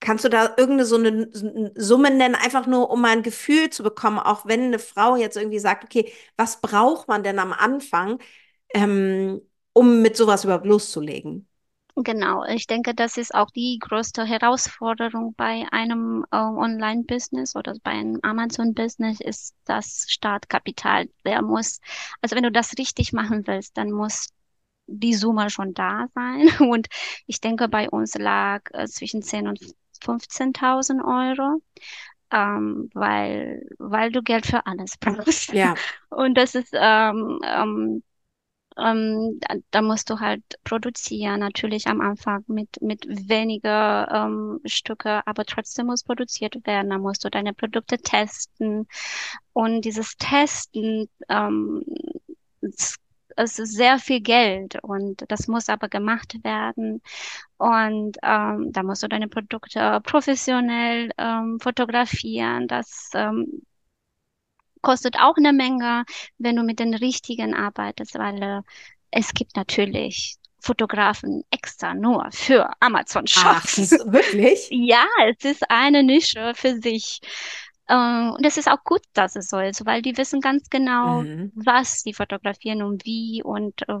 [0.00, 1.30] kannst du da irgendeine so eine
[1.76, 5.36] Summe nennen, einfach nur, um mal ein Gefühl zu bekommen, auch wenn eine Frau jetzt
[5.36, 8.18] irgendwie sagt, okay, was braucht man denn am Anfang,
[8.74, 9.42] ähm,
[9.74, 11.48] um mit sowas überhaupt loszulegen?
[11.96, 17.92] Genau, ich denke, das ist auch die größte Herausforderung bei einem äh, Online-Business oder bei
[17.92, 21.08] einem Amazon-Business ist das Startkapital.
[21.24, 21.80] Der muss,
[22.20, 24.30] also wenn du das richtig machen willst, dann muss
[24.86, 26.48] die Summe schon da sein.
[26.68, 26.88] Und
[27.26, 29.60] ich denke, bei uns lag äh, zwischen 10 und
[30.02, 31.62] 15.000 Euro.
[32.32, 35.52] Ähm, weil, weil du Geld für alles brauchst.
[35.52, 35.74] Ja.
[36.10, 38.02] Und das ist ähm, ähm,
[38.78, 45.44] ähm, da, musst du halt produzieren, natürlich am Anfang mit, mit weniger ähm, Stücke, aber
[45.44, 46.90] trotzdem muss produziert werden.
[46.90, 48.88] Da musst du deine Produkte testen.
[49.52, 51.84] Und dieses Testen, ähm,
[52.60, 52.96] es,
[53.36, 57.02] es ist sehr viel Geld und das muss aber gemacht werden.
[57.58, 62.68] Und ähm, da musst du deine Produkte professionell ähm, fotografieren.
[62.68, 63.62] Das ähm,
[64.84, 66.04] kostet auch eine Menge,
[66.38, 68.60] wenn du mit den richtigen arbeitest, weil äh,
[69.10, 73.92] es gibt natürlich Fotografen extra nur für Amazon Shops.
[73.92, 74.68] Ach, wirklich?
[74.70, 77.20] ja, es ist eine Nische für sich.
[77.86, 77.94] Äh,
[78.30, 81.52] und es ist auch gut, dass es so ist, weil die wissen ganz genau, mhm.
[81.54, 83.98] was sie fotografieren und wie und äh,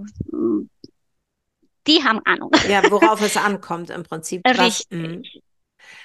[1.86, 2.50] die haben Ahnung.
[2.68, 4.42] Ja, worauf es ankommt im Prinzip.
[4.46, 4.86] Richtig.
[4.90, 5.22] Was, mhm.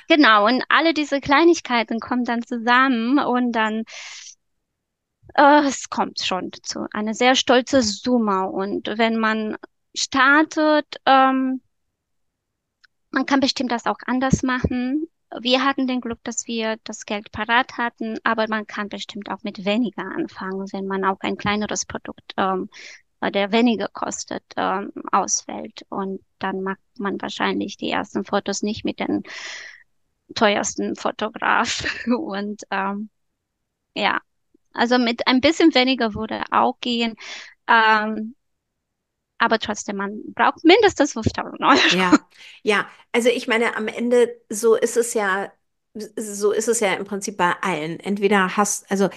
[0.10, 3.84] genau, und alle diese Kleinigkeiten kommen dann zusammen und dann
[5.36, 8.50] äh, es kommt schon zu einer sehr stolze Summe.
[8.50, 9.58] Und wenn man
[9.96, 11.62] startet, ähm,
[13.12, 15.08] man kann bestimmt das auch anders machen.
[15.42, 19.44] Wir hatten den Glück, dass wir das Geld parat hatten, aber man kann bestimmt auch
[19.44, 22.70] mit weniger anfangen, wenn man auch ein kleineres Produkt, ähm,
[23.22, 25.86] der weniger kostet, ähm, auswählt.
[25.90, 29.24] Und dann macht man wahrscheinlich die ersten Fotos nicht mit den
[30.36, 31.84] teuersten Fotograf.
[32.08, 33.10] Und ähm,
[33.96, 34.20] ja,
[34.74, 37.16] also mit ein bisschen weniger würde auch gehen.
[37.68, 38.36] Ähm,
[39.38, 41.80] aber trotzdem, man braucht mindestens 5000 Euro.
[41.90, 42.12] Ja,
[42.62, 42.88] ja.
[43.12, 45.52] Also ich meine, am Ende so ist es ja,
[45.96, 48.00] so ist es ja im Prinzip bei allen.
[48.00, 49.10] Entweder hast, also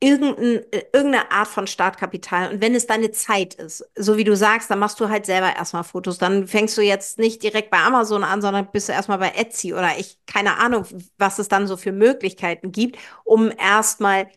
[0.00, 2.52] irgendein, irgendeine Art von Startkapital.
[2.52, 5.54] Und wenn es deine Zeit ist, so wie du sagst, dann machst du halt selber
[5.56, 6.18] erstmal Fotos.
[6.18, 9.72] Dann fängst du jetzt nicht direkt bei Amazon an, sondern bist du erstmal bei Etsy
[9.74, 10.86] oder ich, keine Ahnung,
[11.18, 14.28] was es dann so für Möglichkeiten gibt, um erstmal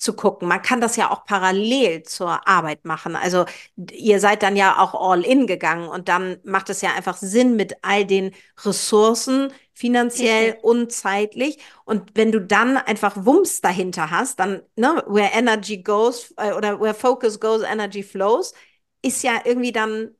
[0.00, 0.48] zu gucken.
[0.48, 3.16] Man kann das ja auch parallel zur Arbeit machen.
[3.16, 3.44] Also
[3.92, 7.54] ihr seid dann ja auch all in gegangen und dann macht es ja einfach Sinn
[7.56, 8.32] mit all den
[8.64, 11.58] Ressourcen, finanziell und zeitlich.
[11.84, 16.80] Und wenn du dann einfach Wumms dahinter hast, dann, ne, where energy goes äh, oder
[16.80, 18.54] where focus goes, energy flows,
[19.02, 20.10] ist ja irgendwie dann,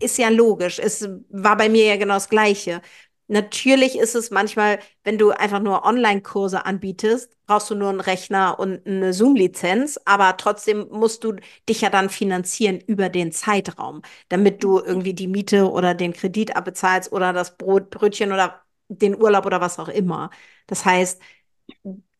[0.00, 0.78] ist ja logisch.
[0.78, 2.82] Es war bei mir ja genau das Gleiche.
[3.28, 8.58] Natürlich ist es manchmal, wenn du einfach nur Online-Kurse anbietest, brauchst du nur einen Rechner
[8.60, 11.34] und eine Zoom-Lizenz, aber trotzdem musst du
[11.68, 16.54] dich ja dann finanzieren über den Zeitraum, damit du irgendwie die Miete oder den Kredit
[16.56, 20.30] abbezahlst oder das Brot, Brötchen oder den Urlaub oder was auch immer.
[20.68, 21.20] Das heißt,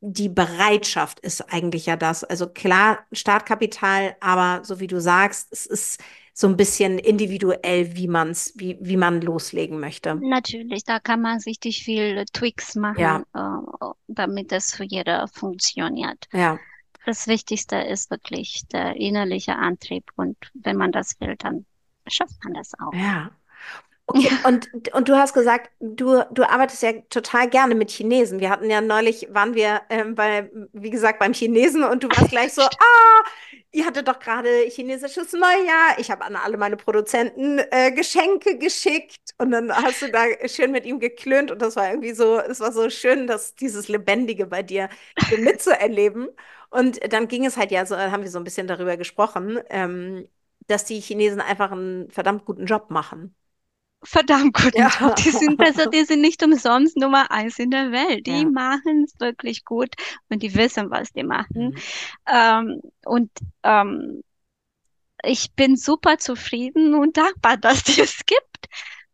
[0.01, 2.23] die Bereitschaft ist eigentlich ja das.
[2.25, 6.01] Also klar, Startkapital, aber so wie du sagst, es ist
[6.39, 10.17] so ein bisschen individuell, wie man's, wie, wie man loslegen möchte.
[10.17, 13.25] Natürlich, da kann man richtig viel Tweaks machen, ja.
[13.33, 16.27] äh, damit das für jeder funktioniert.
[16.35, 16.59] Ja.
[17.07, 21.65] Das Wichtigste ist wirklich der innerliche Antrieb und wenn man das will, dann
[22.07, 22.93] schafft man das auch.
[22.93, 23.31] Ja.
[24.09, 28.39] Okay, und, und du hast gesagt, du, du arbeitest ja total gerne mit Chinesen.
[28.39, 32.31] Wir hatten ja neulich, waren wir ähm, bei, wie gesagt, beim Chinesen und du warst
[32.31, 33.25] gleich so, ah,
[33.73, 35.99] ihr hattet doch gerade chinesisches Neujahr.
[35.99, 40.71] Ich habe an alle meine Produzenten äh, Geschenke geschickt und dann hast du da schön
[40.71, 44.47] mit ihm geklönt und das war irgendwie so, es war so schön, dass dieses Lebendige
[44.47, 44.89] bei dir
[45.29, 46.29] so mitzuerleben.
[46.71, 50.29] Und dann ging es halt ja so, haben wir so ein bisschen darüber gesprochen, ähm,
[50.69, 53.35] dass die Chinesen einfach einen verdammt guten Job machen
[54.07, 54.89] verdammt guten ja.
[54.89, 55.17] Job.
[55.17, 58.27] Die sind besser, die sind nicht umsonst Nummer eins in der Welt.
[58.27, 58.49] Die ja.
[58.49, 59.95] machen es wirklich gut
[60.29, 61.71] und die wissen, was die machen.
[61.71, 61.77] Mhm.
[62.27, 63.31] Ähm, und
[63.63, 64.23] ähm,
[65.23, 68.43] ich bin super zufrieden und dankbar, dass die es gibt.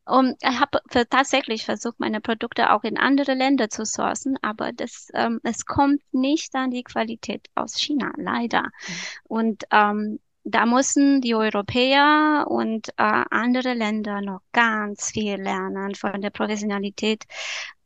[0.04, 5.08] Und ich habe tatsächlich versucht, meine Produkte auch in andere Länder zu sourcen, aber das,
[5.14, 8.62] ähm, es kommt nicht an die Qualität aus China, leider.
[8.62, 8.94] Mhm.
[9.24, 16.20] Und ähm, da müssen die Europäer und äh, andere Länder noch ganz viel lernen von
[16.20, 17.24] der Professionalität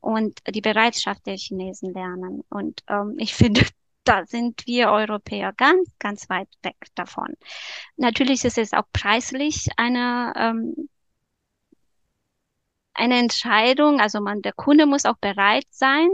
[0.00, 2.42] und die Bereitschaft der Chinesen lernen.
[2.48, 3.62] Und ähm, ich finde,
[4.04, 7.34] da sind wir Europäer ganz, ganz weit weg davon.
[7.96, 10.88] Natürlich ist es auch preislich eine ähm,
[12.96, 14.00] eine Entscheidung.
[14.00, 16.08] Also man, der Kunde muss auch bereit sein,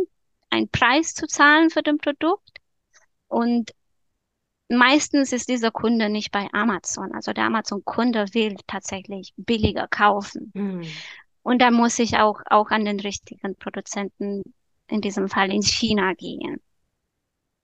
[0.51, 2.59] einen Preis zu zahlen für den Produkt.
[3.29, 3.73] Und
[4.77, 7.13] meistens ist dieser Kunde nicht bei Amazon.
[7.15, 10.51] Also der Amazon-Kunde will tatsächlich billiger kaufen.
[10.55, 10.87] Mhm.
[11.43, 14.43] Und da muss ich auch, auch an den richtigen Produzenten,
[14.89, 16.61] in diesem Fall in China gehen.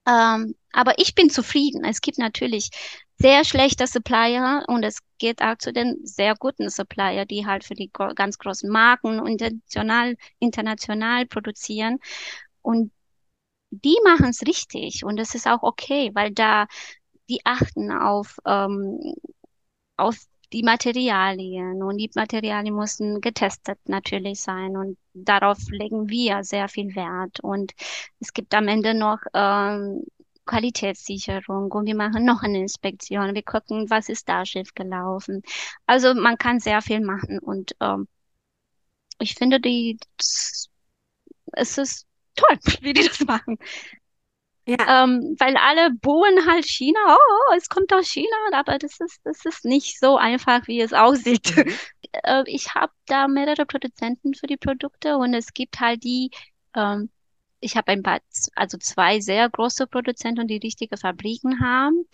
[0.07, 1.85] Ähm, aber ich bin zufrieden.
[1.85, 2.71] Es gibt natürlich
[3.19, 7.75] sehr schlechte Supplier und es geht auch zu den sehr guten Supplier, die halt für
[7.75, 11.99] die ganz großen Marken international, international produzieren.
[12.63, 12.93] Und
[13.71, 16.67] die machen es richtig und das ist auch okay, weil da
[17.29, 19.15] die achten auf, ähm,
[19.97, 20.17] auf
[20.53, 26.95] die Materialien und die Materialien mussten getestet natürlich sein und darauf legen wir sehr viel
[26.97, 27.73] Wert und
[28.21, 30.05] es gibt am Ende noch ähm,
[30.47, 35.43] Qualitätssicherung und wir machen noch eine Inspektion, wir gucken, was ist da schief gelaufen.
[35.87, 38.09] Also man kann sehr viel machen und ähm,
[39.19, 39.99] ich finde die
[41.53, 43.59] es ist toll, wie die das machen.
[44.69, 45.05] Ja.
[45.05, 49.43] Ähm, weil alle buhen halt China, oh, es kommt aus China, aber das ist, das
[49.47, 51.57] ist nicht so einfach, wie es aussieht.
[51.57, 51.73] Mhm.
[52.25, 56.31] Äh, ich habe da mehrere Produzenten für die Produkte und es gibt halt die,
[56.75, 57.11] ähm,
[57.61, 58.21] ich habe ein paar,
[58.55, 62.07] also zwei sehr große Produzenten, die richtige Fabriken haben.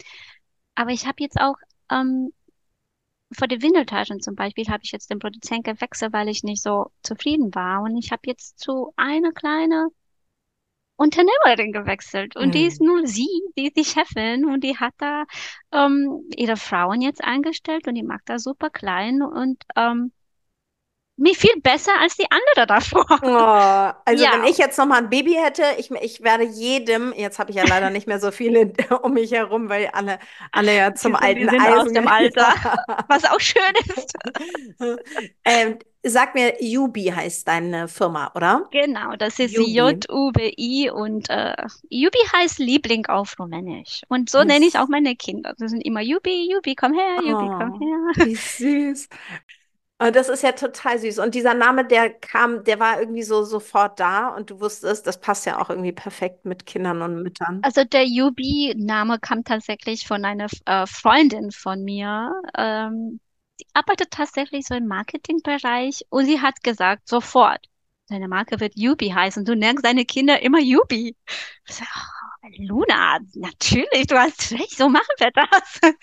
[0.75, 1.55] Aber ich habe jetzt auch
[1.93, 2.33] ähm,
[3.33, 6.91] vor den Windeltaschen zum Beispiel habe ich jetzt den Produzenten gewechselt, weil ich nicht so
[7.05, 7.83] zufrieden war.
[7.83, 9.91] Und ich habe jetzt zu einer kleine
[10.97, 12.37] Unternehmerin gewechselt.
[12.37, 12.53] Und mhm.
[12.53, 15.25] die ist nur sie, die ist die Chefin und die hat da
[15.73, 20.13] ähm, ihre Frauen jetzt eingestellt und die macht da super klein und ähm,
[21.17, 23.07] mir viel besser als die andere davor.
[23.23, 24.33] Oh, also ja.
[24.33, 27.57] wenn ich jetzt noch mal ein Baby hätte, ich, ich werde jedem, jetzt habe ich
[27.57, 30.19] ja leider nicht mehr so viele um mich herum, weil alle,
[30.51, 32.55] alle ja zum die alten sind Eisen aus dem Alter,
[33.09, 33.63] was auch schön
[33.97, 34.13] ist.
[35.45, 38.71] ähm, sag mir, Yubi heißt deine Firma, oder?
[38.71, 39.57] Genau, das ist.
[39.57, 41.55] J-U-B-I und äh,
[41.91, 44.03] Yubi heißt Liebling auf Rumänisch.
[44.09, 45.55] Und so nenne ich auch meine Kinder.
[45.57, 47.99] Sie sind immer Yubi, Yubi, komm her, Yubi, komm Oh, her.
[48.17, 49.09] wie süß.
[49.99, 51.19] Und das ist ja total süß.
[51.21, 55.21] Und dieser Name, der kam, der war irgendwie so sofort da und du wusstest, das
[55.21, 57.63] passt ja auch irgendwie perfekt mit Kindern und Müttern.
[57.63, 62.31] Also der Yubi-Name kam tatsächlich von einer äh, Freundin von mir.
[62.57, 63.21] Ähm,
[63.61, 67.67] die arbeitet tatsächlich so im Marketingbereich und sie hat gesagt, sofort,
[68.09, 69.45] deine Marke wird Yubi heißen.
[69.45, 71.17] Du nennst deine Kinder immer Yubi.
[71.67, 75.81] Sag, oh, Luna, natürlich, du hast recht, so machen wir das.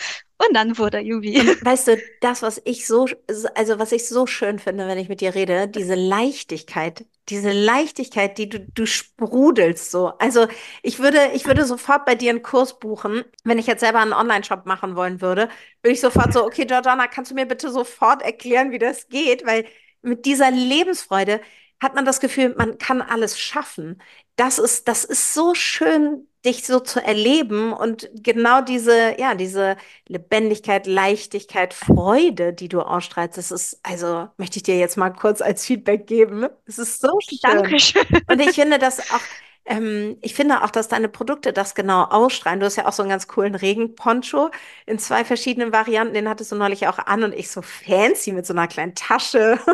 [0.47, 1.39] Und dann wurde Yubi.
[1.39, 3.07] Und weißt du, das, was ich so,
[3.55, 8.37] also was ich so schön finde, wenn ich mit dir rede, diese Leichtigkeit, diese Leichtigkeit,
[8.37, 10.09] die du, du sprudelst so.
[10.19, 10.47] Also
[10.83, 14.13] ich würde, ich würde sofort bei dir einen Kurs buchen, wenn ich jetzt selber einen
[14.13, 15.49] Online-Shop machen wollen würde,
[15.81, 19.45] würde ich sofort so, okay, Georgiana, kannst du mir bitte sofort erklären, wie das geht?
[19.45, 19.65] Weil
[20.01, 21.41] mit dieser Lebensfreude
[21.81, 24.01] hat man das Gefühl, man kann alles schaffen.
[24.35, 29.77] Das ist, das ist so schön, dich so zu erleben und genau diese, ja, diese
[30.07, 35.41] Lebendigkeit, Leichtigkeit, Freude, die du ausstrahlst, das ist, also möchte ich dir jetzt mal kurz
[35.41, 36.47] als Feedback geben.
[36.65, 37.37] Es ist so schön.
[37.43, 38.05] Dankeschön.
[38.27, 39.21] Und ich finde das auch,
[39.65, 42.59] ähm, ich finde auch, dass deine Produkte das genau ausstrahlen.
[42.59, 44.49] Du hast ja auch so einen ganz coolen Regenponcho
[44.85, 46.13] in zwei verschiedenen Varianten.
[46.13, 49.59] Den hattest du neulich auch an und ich so fancy mit so einer kleinen Tasche.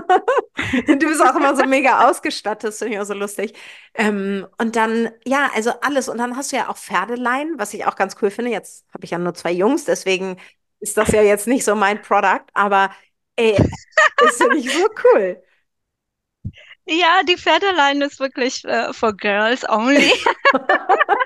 [0.88, 3.54] Du bist auch immer so mega ausgestattet, finde ich auch so lustig.
[3.94, 6.10] Ähm, und dann, ja, also alles.
[6.10, 8.52] Und dann hast du ja auch Pferdeleien, was ich auch ganz cool finde.
[8.52, 10.38] Jetzt habe ich ja nur zwei Jungs, deswegen
[10.80, 12.92] ist das ja jetzt nicht so mein Product, aber
[13.36, 13.56] ey,
[14.18, 15.42] das finde ich so cool.
[16.90, 20.12] Ja, die Pferdeleine ist wirklich äh, for girls only.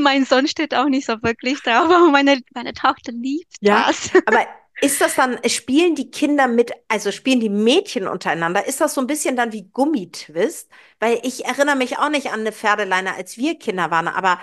[0.00, 4.10] Mein Sohn steht auch nicht so wirklich drauf, aber meine, meine Tochter liebt Ja, das.
[4.24, 4.46] aber
[4.80, 8.66] ist das dann, spielen die Kinder mit, also spielen die Mädchen untereinander?
[8.66, 10.70] Ist das so ein bisschen dann wie Gummitwist?
[11.00, 14.38] Weil ich erinnere mich auch nicht an eine Pferdeleine, als wir Kinder waren, aber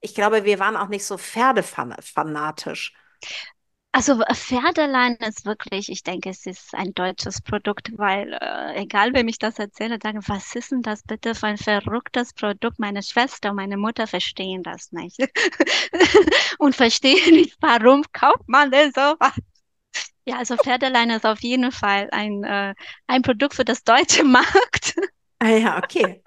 [0.00, 2.92] ich glaube, wir waren auch nicht so pferdefanatisch.
[3.94, 9.14] Also äh, Pferdeleine ist wirklich, ich denke, es ist ein deutsches Produkt, weil äh, egal
[9.14, 12.80] wem ich das erzähle, sagen, was ist denn das bitte für ein verrücktes Produkt?
[12.80, 15.18] Meine Schwester und meine Mutter verstehen das nicht
[16.58, 19.38] und verstehen nicht, warum kauft man denn sowas?
[20.24, 22.74] Ja, also Pferdeleine ist auf jeden Fall ein, äh,
[23.06, 24.96] ein Produkt für das deutsche Markt.
[25.38, 26.23] Ah ja, okay.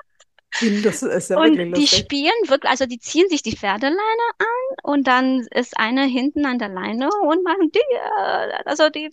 [0.60, 3.98] Wie lustig, ist ja Und die spielen wirklich, also die ziehen sich die Pferdeleine
[4.40, 9.10] an und dann ist einer hinten an der Leine und machen die, äh, also die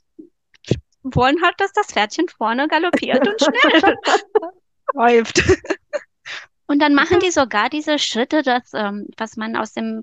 [1.02, 3.96] wollen halt, dass das Pferdchen vorne galoppiert und schnell
[4.94, 5.42] läuft.
[6.66, 10.02] Und dann machen die sogar diese Schritte, das, ähm, was man aus dem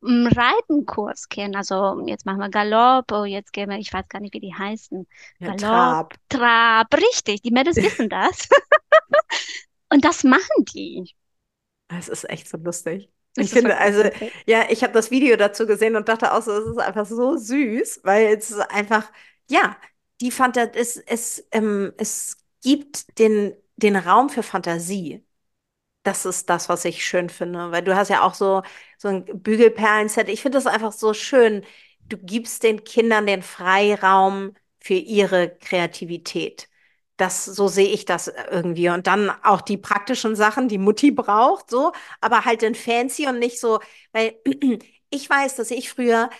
[0.00, 1.56] mm, Reitenkurs kennt.
[1.56, 4.54] Also jetzt machen wir Galopp, oh, jetzt gehen wir, ich weiß gar nicht, wie die
[4.54, 5.06] heißen.
[5.40, 6.14] Ja, Galopp, Trab.
[6.30, 8.48] Trab, richtig, die Mädels wissen das.
[9.94, 11.14] Und das machen die.
[11.86, 13.08] Das ist echt so lustig.
[13.36, 14.32] Ich finde, also, lustig.
[14.44, 17.36] ja, ich habe das Video dazu gesehen und dachte auch so, es ist einfach so
[17.36, 19.08] süß, weil es ist einfach,
[19.48, 19.76] ja,
[20.20, 25.24] die Fantasie, es, es, ähm, es gibt den, den Raum für Fantasie.
[26.02, 28.62] Das ist das, was ich schön finde, weil du hast ja auch so,
[28.98, 30.28] so ein Bügelperlenset.
[30.28, 31.64] Ich finde das einfach so schön.
[32.08, 36.68] Du gibst den Kindern den Freiraum für ihre Kreativität.
[37.16, 38.88] Das, so sehe ich das irgendwie.
[38.88, 43.38] Und dann auch die praktischen Sachen, die Mutti braucht, so, aber halt in fancy und
[43.38, 43.80] nicht so,
[44.12, 44.34] weil
[45.10, 46.30] ich weiß, dass ich früher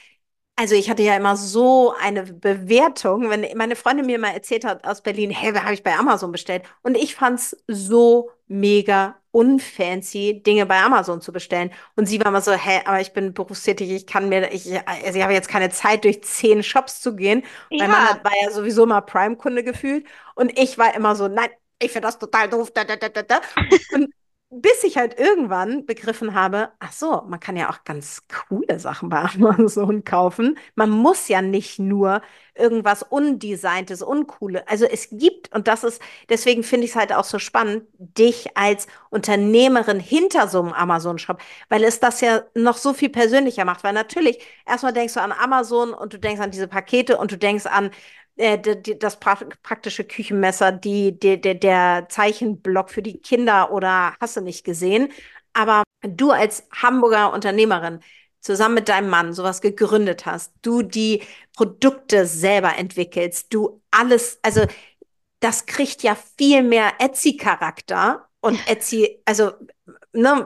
[0.56, 4.84] also ich hatte ja immer so eine Bewertung, wenn meine Freundin mir mal erzählt hat
[4.86, 6.64] aus Berlin, hey, habe ich bei Amazon bestellt?
[6.82, 11.70] Und ich fand's so mega unfancy, Dinge bei Amazon zu bestellen.
[11.96, 15.18] Und sie war immer so, hä, aber ich bin berufstätig, ich kann mir, ich, also
[15.18, 17.42] ich habe jetzt keine Zeit, durch zehn Shops zu gehen.
[17.76, 20.06] Mein Mann Ja, hat, war ja sowieso mal Prime-Kunde gefühlt.
[20.34, 22.70] Und ich war immer so, nein, ich finde das total doof.
[22.72, 23.40] Da, da, da, da.
[23.92, 24.12] Und
[24.60, 29.08] bis ich halt irgendwann begriffen habe, ach so, man kann ja auch ganz coole Sachen
[29.08, 30.58] bei Amazon kaufen.
[30.74, 32.22] Man muss ja nicht nur
[32.54, 34.66] irgendwas Undesigntes, Uncoole.
[34.68, 38.56] Also es gibt, und das ist, deswegen finde ich es halt auch so spannend, dich
[38.56, 43.82] als Unternehmerin hinter so einem Amazon-Shop, weil es das ja noch so viel persönlicher macht.
[43.84, 47.38] Weil natürlich, erstmal denkst du an Amazon und du denkst an diese Pakete und du
[47.38, 47.90] denkst an
[48.36, 53.72] äh, d- d- das pra praktische Küchenmesser, die, die, der, der Zeichenblock für die Kinder
[53.72, 55.10] oder hast du nicht gesehen.
[55.52, 58.00] Aber du als Hamburger Unternehmerin
[58.40, 61.22] zusammen mit deinem Mann sowas gegründet hast, du die
[61.56, 64.66] Produkte selber entwickelst, du alles, also
[65.40, 69.52] das kriegt ja viel mehr Etsy-Charakter und Etsy, also
[70.12, 70.44] ne,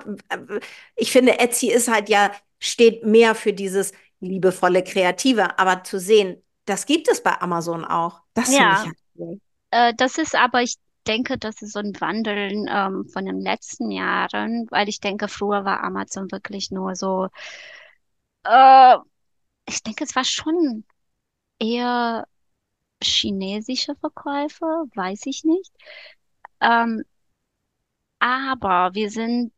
[0.97, 6.43] ich finde, Etsy ist halt ja, steht mehr für dieses liebevolle Kreative, aber zu sehen,
[6.69, 8.23] das gibt es bei Amazon auch.
[8.35, 9.41] Das ich Ja, cool.
[9.73, 13.91] äh, das ist aber, ich denke, das ist so ein Wandeln ähm, von den letzten
[13.91, 17.29] Jahren, weil ich denke, früher war Amazon wirklich nur so,
[18.45, 18.97] äh,
[19.69, 20.85] ich denke, es war schon
[21.61, 22.27] eher
[23.03, 24.65] chinesische Verkäufe,
[24.95, 25.73] weiß ich nicht.
[26.61, 27.05] Ähm,
[28.21, 29.53] aber wir sind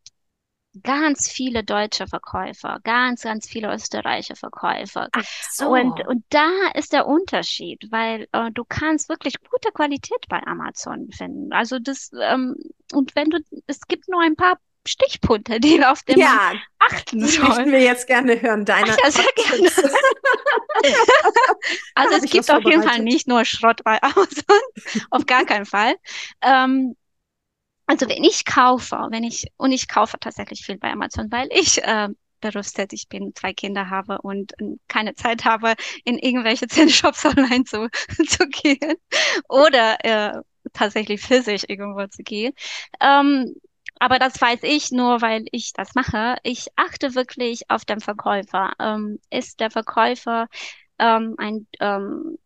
[0.83, 5.09] ganz viele deutsche Verkäufer, ganz, ganz viele österreichische Verkäufer.
[5.12, 5.25] Ach
[5.59, 6.05] Und, so.
[6.07, 11.53] und da ist der Unterschied, weil äh, du kannst wirklich gute Qualität bei Amazon finden.
[11.53, 12.57] Also das, ähm,
[12.93, 17.21] und wenn du, es gibt nur ein paar Stichpunkte, die, auf die man Ja, achten
[17.21, 17.45] die soll.
[17.49, 19.71] möchten wir jetzt gerne hören, Ach deine ja, sehr gerne.
[21.95, 24.61] Also es gibt auf jeden Fall nicht nur Schrott bei Amazon,
[25.11, 25.95] auf gar keinen Fall.
[26.43, 26.97] Ähm,
[27.91, 31.82] Also wenn ich kaufe, wenn ich, und ich kaufe tatsächlich viel bei Amazon, weil ich
[31.82, 32.09] äh,
[32.41, 35.74] berufstätig bin, zwei Kinder habe und äh, keine Zeit habe,
[36.05, 37.88] in irgendwelche zehn Shops online zu,
[38.28, 38.95] zu gehen
[39.49, 40.41] oder äh,
[40.72, 42.53] tatsächlich physisch irgendwo zu gehen.
[43.01, 43.57] Ähm,
[43.99, 46.36] aber das weiß ich nur, weil ich das mache.
[46.45, 48.72] Ich achte wirklich auf den Verkäufer.
[48.78, 50.47] Ähm, ist der Verkäufer
[51.01, 52.38] ähm, ein, ähm,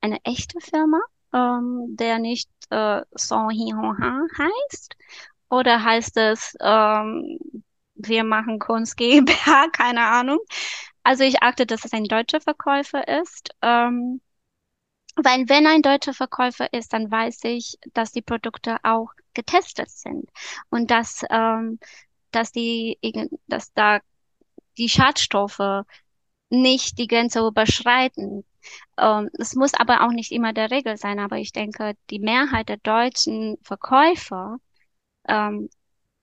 [0.00, 0.98] eine echte Firma,
[1.32, 4.96] ähm, der nicht äh, Son Hi Hon Ha heißt?
[5.50, 7.38] Oder heißt es, ähm,
[7.94, 9.68] wir machen Kunst GmbH?
[9.72, 10.38] Keine Ahnung.
[11.02, 13.50] Also ich achte, dass es ein deutscher Verkäufer ist.
[13.62, 14.20] Ähm,
[15.16, 20.30] weil wenn ein deutscher Verkäufer ist, dann weiß ich, dass die Produkte auch getestet sind
[20.70, 21.78] und dass, ähm,
[22.30, 22.98] dass die,
[23.46, 24.00] dass da
[24.78, 25.84] die Schadstoffe
[26.50, 28.44] nicht die Grenze überschreiten.
[28.98, 32.68] Ähm, es muss aber auch nicht immer der Regel sein, aber ich denke, die Mehrheit
[32.68, 34.58] der deutschen Verkäufer
[35.28, 35.70] ähm,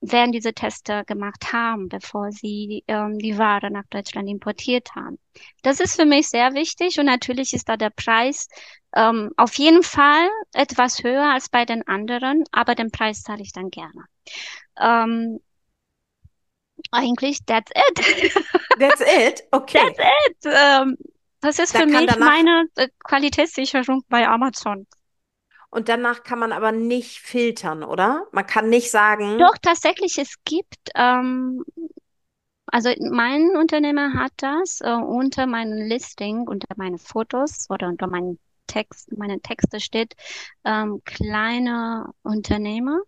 [0.01, 5.17] werden diese Teste gemacht haben, bevor sie ähm, die Ware nach Deutschland importiert haben.
[5.63, 8.47] Das ist für mich sehr wichtig und natürlich ist da der Preis
[8.95, 13.53] ähm, auf jeden Fall etwas höher als bei den anderen, aber den Preis zahle ich
[13.53, 14.05] dann gerne.
[14.80, 15.39] Ähm,
[16.91, 18.34] eigentlich, that's it.
[18.80, 19.43] That's it?
[19.51, 19.95] Okay.
[20.45, 20.97] Ähm,
[21.41, 24.88] das ist Da für mich meine äh, Qualitätssicherung bei Amazon.
[25.69, 28.28] und danach kann man aber nicht filtern, oder?
[28.32, 31.63] Man kann nicht sagen, Doch, tatsächlich, es gibt, ähm,
[32.67, 38.39] also mein Unternehmer hat das äh, unter meinem Listing, unter meine Fotos oder unter meinen
[38.67, 40.15] Text, meine Texte steht
[40.65, 42.99] ähm, kleine Unternehmer.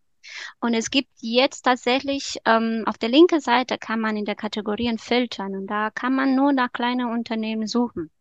[0.60, 4.98] Und es gibt jetzt tatsächlich ähm, auf der linken Seite kann man in der Kategorien
[4.98, 8.12] filtern und da kann man nur nach kleinen Unternehmen suchen.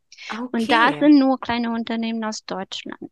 [0.53, 0.99] Und da okay.
[1.01, 3.11] sind nur kleine Unternehmen aus Deutschland.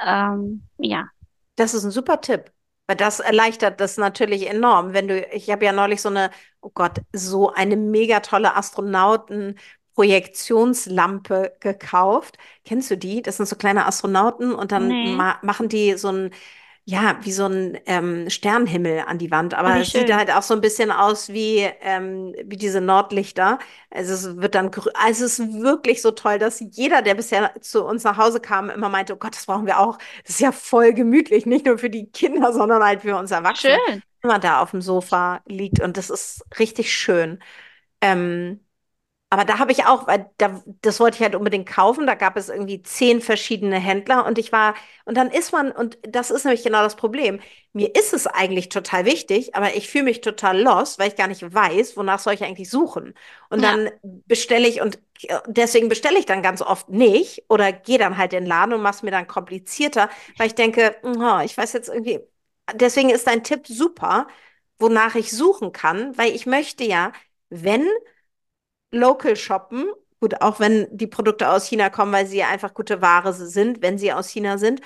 [0.00, 1.08] Ähm, ja,
[1.56, 2.52] Das ist ein super Tipp,
[2.86, 4.92] weil das erleichtert das natürlich enorm.
[4.94, 11.56] Wenn du, ich habe ja neulich so eine, oh Gott, so eine mega tolle Astronauten-Projektionslampe
[11.60, 12.38] gekauft.
[12.64, 13.22] Kennst du die?
[13.22, 16.30] Das sind so kleine Astronauten und dann nee, ma machen die so ein,
[16.84, 19.54] ja, wie so ein ähm, Sternenhimmel an die Wand.
[19.54, 22.80] oh, Aber wie es sieht halt auch so ein bisschen aus wie, ähm, wie diese
[22.80, 23.60] Nordlichter.
[23.90, 27.84] Also es wird dann, also es ist wirklich so toll, dass jeder, der bisher zu
[27.84, 29.96] uns nach Hause kam, immer meinte, oh Gott, das brauchen wir auch.
[30.24, 33.78] Das ist ja voll gemütlich, nicht nur für die Kinder, sondern halt für uns Erwachsene.
[33.86, 34.02] Schön.
[34.20, 37.38] Wenn man da auf dem Sofa liegt und das ist richtig schön.
[38.00, 38.61] Ähm,
[39.32, 42.06] aber da habe ich auch, weil da, das wollte ich halt unbedingt kaufen.
[42.06, 44.74] Da gab es irgendwie zehn verschiedene Händler und ich war,
[45.06, 47.40] und dann ist man, und das ist nämlich genau das Problem.
[47.72, 51.28] Mir ist es eigentlich total wichtig, aber ich fühle mich total lost, weil ich gar
[51.28, 53.14] nicht weiß, wonach soll ich eigentlich suchen.
[53.48, 53.72] Und Ja.
[53.72, 58.18] dann bestelle ich und äh, deswegen bestelle ich dann ganz oft nicht oder gehe dann
[58.18, 61.56] halt in den Laden und mache es mir dann komplizierter, weil ich denke, oh, ich
[61.56, 62.20] weiß jetzt irgendwie,
[62.74, 64.26] deswegen ist dein Tipp super,
[64.78, 67.12] wonach ich suchen kann, weil ich möchte ja,
[67.50, 67.86] wenn
[68.92, 69.86] local shoppen.
[70.20, 73.82] Gut, auch wenn die Produkte aus China kommen, weil sie ja einfach gute Ware sind,
[73.82, 74.80] wenn sie aus China sind.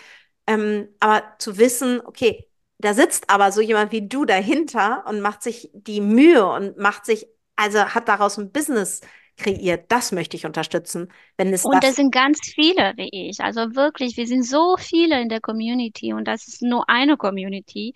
[0.46, 2.48] Ähm, aber zu wissen, okay,
[2.78, 7.04] da sitzt aber so jemand wie du dahinter und macht sich die Mühe und macht
[7.06, 7.26] sich,
[7.56, 9.00] also hat daraus ein Business
[9.36, 9.90] kreiert.
[9.92, 11.84] Das möchte ich unterstützen, wenn es Und das.
[11.84, 13.40] das sind ganz viele wie ich.
[13.40, 17.92] Also wirklich, wir sind so viele in der Community und das ist nur eine Community.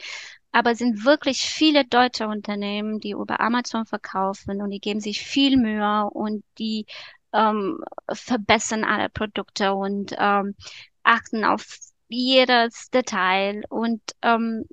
[0.52, 5.22] Aber es sind wirklich viele deutsche Unternehmen, die über Amazon verkaufen und die geben sich
[5.22, 6.86] viel Mühe und die
[7.32, 7.82] ähm,
[8.12, 10.54] verbessern alle Produkte und ähm,
[11.02, 11.64] achten auf
[12.08, 13.62] jedes Detail.
[13.68, 14.64] Und ähm,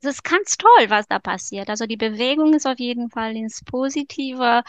[0.00, 1.70] es ist ganz toll, was da passiert.
[1.70, 4.62] Also die Bewegung ist auf jeden Fall ins Positive.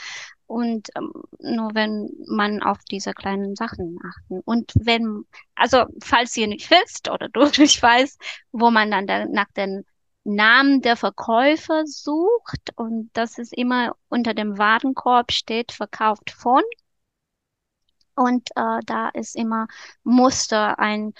[0.45, 4.41] Und ähm, nur wenn man auf diese kleinen Sachen achten.
[4.45, 5.25] Und wenn,
[5.55, 8.19] also falls ihr nicht wisst oder du nicht weißt,
[8.51, 9.85] wo man dann da, nach den
[10.23, 16.61] Namen der Verkäufer sucht und das ist immer unter dem Warenkorb steht, verkauft von
[18.15, 19.67] Und äh, da ist immer,
[20.03, 21.13] musste ein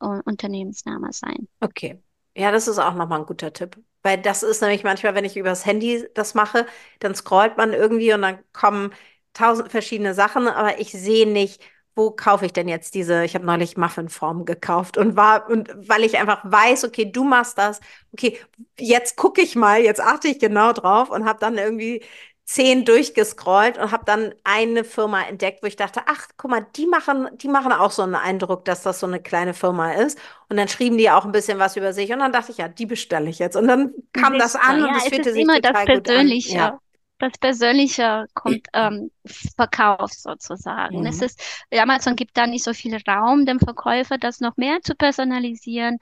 [0.00, 1.48] äh, Unternehmensname sein.
[1.60, 2.02] Okay.
[2.36, 3.76] Ja, das ist auch nochmal ein guter Tipp.
[4.02, 6.66] Weil das ist nämlich manchmal, wenn ich übers Handy das mache,
[7.00, 8.94] dann scrollt man irgendwie und dann kommen
[9.34, 11.62] tausend verschiedene Sachen, aber ich sehe nicht,
[12.00, 16.02] wo kaufe ich denn jetzt diese, ich habe neulich Muffinform gekauft und war, und weil
[16.02, 17.78] ich einfach weiß, okay, du machst das,
[18.14, 18.38] okay,
[18.78, 22.02] jetzt gucke ich mal, jetzt achte ich genau drauf und habe dann irgendwie
[22.46, 26.86] zehn durchgescrollt und habe dann eine Firma entdeckt, wo ich dachte, ach, guck mal, die
[26.86, 30.18] machen, die machen auch so einen Eindruck, dass das so eine kleine Firma ist.
[30.48, 32.68] Und dann schrieben die auch ein bisschen was über sich und dann dachte ich, ja,
[32.68, 33.56] die bestelle ich jetzt.
[33.56, 36.28] Und dann kam das an ja, und es fühlte sich immer total das gut an.
[36.28, 36.80] Ja.
[37.20, 39.10] Das Persönliche kommt ähm,
[39.56, 41.06] verkauft sozusagen.
[41.06, 41.22] Es Mhm.
[41.22, 41.40] ist,
[41.72, 45.98] Amazon gibt da nicht so viel Raum dem Verkäufer, das noch mehr zu personalisieren.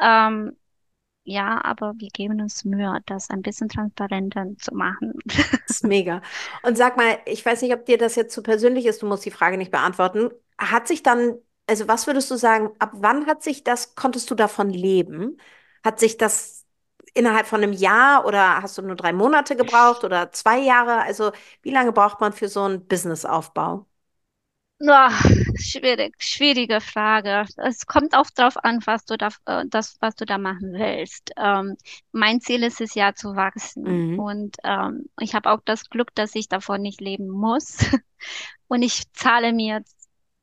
[0.00, 0.56] Ähm,
[1.24, 5.14] ja, aber wir geben uns Mühe, das ein bisschen transparenter zu machen.
[5.66, 6.22] Das ist mega.
[6.62, 9.24] Und sag mal, ich weiß nicht, ob dir das jetzt zu persönlich ist, du musst
[9.24, 10.30] die Frage nicht beantworten.
[10.58, 11.36] Hat sich dann,
[11.66, 15.38] also was würdest du sagen, ab wann hat sich das, konntest du davon leben?
[15.84, 16.57] Hat sich das
[17.18, 21.02] innerhalb von einem Jahr oder hast du nur drei Monate gebraucht oder zwei Jahre?
[21.02, 23.86] Also wie lange braucht man für so einen Businessaufbau?
[24.86, 25.10] Ah,
[25.56, 27.46] schwierig, schwierige Frage.
[27.56, 31.32] Es kommt auch drauf an, was du da, äh, das, was du da machen willst.
[31.36, 31.76] Ähm,
[32.12, 33.84] mein Ziel ist es ja zu wachsen.
[33.84, 34.14] Mhm.
[34.14, 37.78] Und ähm, ich habe auch das Glück, dass ich davon nicht leben muss.
[38.68, 39.82] Und ich zahle mir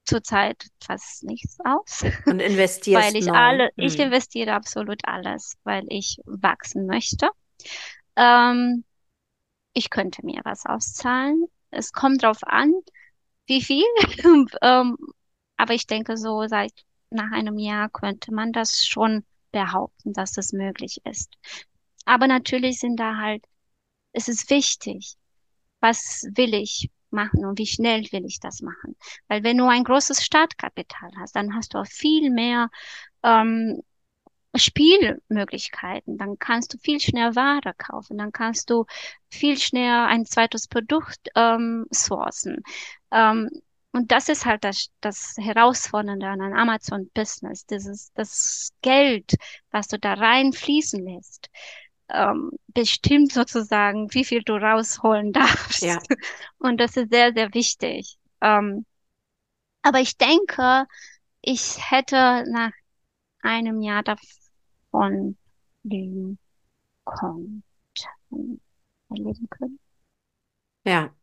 [0.05, 2.39] zurzeit fast nichts aus, Und
[2.91, 3.35] weil investierst ich neu.
[3.35, 3.99] alle, ich Mhm.
[3.99, 7.29] investiere absolut alles, weil ich wachsen möchte.
[8.15, 8.85] Ähm,
[9.73, 11.45] ich könnte mir was auszahlen.
[11.71, 12.73] Es kommt drauf an,
[13.47, 13.85] wie viel.
[14.61, 14.97] Ähm,
[15.57, 16.73] aber ich denke, so seit
[17.11, 21.33] nach einem Jahr könnte man das schon behaupten, dass das möglich ist.
[22.05, 23.45] Aber natürlich sind da halt,
[24.13, 25.15] es ist wichtig,
[25.81, 28.95] was will ich machen und wie schnell will ich das machen.
[29.27, 32.69] Weil wenn du ein großes Startkapital hast, dann hast du auch viel mehr
[33.23, 33.81] ähm,
[34.55, 36.17] Spielmöglichkeiten.
[36.17, 38.17] Dann kannst du viel schneller Ware kaufen.
[38.17, 38.85] Dann kannst du
[39.29, 42.63] viel schneller ein zweites Produkt ähm, sourcen.
[43.11, 43.49] Ähm,
[43.91, 47.65] und das ist halt das, das Herausfordernde an einem Amazon-Business.
[47.65, 49.35] Dieses, das Geld,
[49.71, 51.49] was du da reinfließen lässt,
[52.09, 55.81] ähm, bestimmt sozusagen, wie viel du rausholen darfst.
[55.81, 55.99] Ja.
[56.59, 58.17] Und das ist sehr, sehr wichtig.
[58.41, 58.85] Ähm,
[59.81, 60.85] aber ich denke,
[61.41, 62.71] ich hätte nach
[63.41, 65.37] einem Jahr davon
[65.83, 66.39] leben
[67.05, 67.63] können,
[69.09, 69.79] erleben können.
[70.83, 71.13] Ja,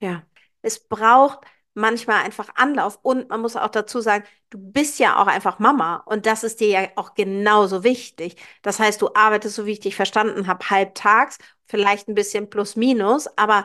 [0.00, 0.26] ja.
[0.62, 1.40] Es braucht
[1.78, 2.98] manchmal einfach Anlauf.
[3.02, 5.96] Und man muss auch dazu sagen, du bist ja auch einfach Mama.
[6.06, 8.36] Und das ist dir ja auch genauso wichtig.
[8.62, 12.76] Das heißt, du arbeitest, so wie ich dich verstanden habe, halbtags, vielleicht ein bisschen plus
[12.76, 13.64] minus, aber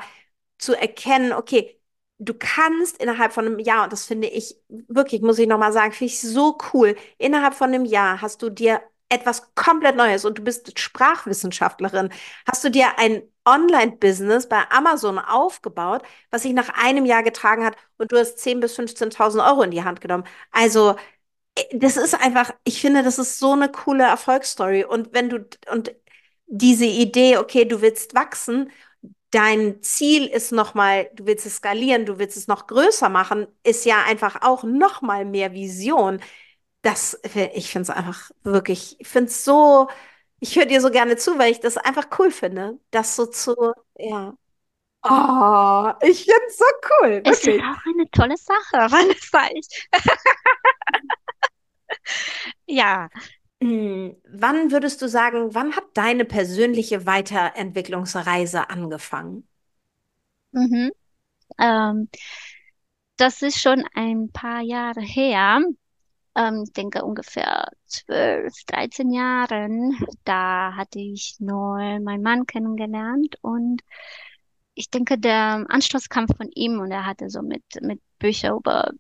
[0.57, 1.80] zu erkennen, okay,
[2.20, 5.91] du kannst innerhalb von einem Jahr, und das finde ich wirklich, muss ich nochmal sagen,
[5.93, 8.82] finde ich so cool, innerhalb von einem Jahr hast du dir
[9.14, 12.09] etwas komplett Neues und du bist Sprachwissenschaftlerin,
[12.47, 17.76] hast du dir ein Online-Business bei Amazon aufgebaut, was sich nach einem Jahr getragen hat
[17.97, 20.24] und du hast 10.000 bis 15.000 Euro in die Hand genommen.
[20.51, 20.95] Also,
[21.55, 24.86] äh, das ist einfach, ich finde, das ist so eine coole Erfolgsstory.
[24.86, 25.93] Und wenn du, und
[26.47, 28.72] diese Idee, okay, du willst wachsen,
[29.32, 33.86] dein Ziel ist nochmal, du willst es skalieren, du willst es noch größer machen, ist
[33.86, 36.20] ja einfach auch nochmal mehr Vision.
[36.84, 37.20] Das,
[37.54, 39.90] ich finde es einfach wirklich, ich finde es so,
[40.42, 43.56] ich höre dir so gerne zu, weil ich das einfach cool finde, das so zu,
[43.98, 44.36] ja.
[45.04, 46.66] Oh, ich finde es so
[47.04, 49.50] cool, Es ist auch eine tolle Sache, Vanessa.
[52.68, 53.10] Ja,
[53.62, 59.48] Hm, Wann würdest du sagen, wann hat deine persönliche Weiterentwicklungsreise angefangen?
[60.52, 60.92] mhm.
[61.60, 62.10] Ähm,
[63.18, 65.62] das ist schon ein paar Jahre her.
[66.36, 69.98] Ähm, ich denke ungefähr zwölf, dreizehn Jahren.
[70.24, 73.82] Da hatte ich neu meinen Mann kennengelernt und
[74.76, 78.92] ich denke, der Anstoß kam von ihm und er hatte so mit, mit Büchern über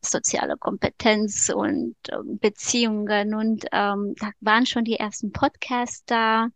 [0.00, 6.48] soziale Kompetenz und ähm, Beziehungen und ähm, da waren schon die ersten Podcasts da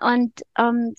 [0.00, 0.94] und ähm,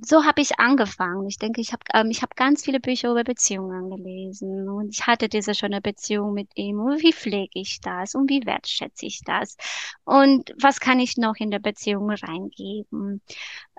[0.00, 1.26] so habe ich angefangen.
[1.26, 5.06] Ich denke, ich habe ähm, ich habe ganz viele Bücher über Beziehungen gelesen und ich
[5.06, 6.80] hatte diese schöne Beziehung mit ihm.
[6.80, 9.56] Und wie pflege ich das und wie wertschätze ich das
[10.04, 13.22] und was kann ich noch in der Beziehung reingeben?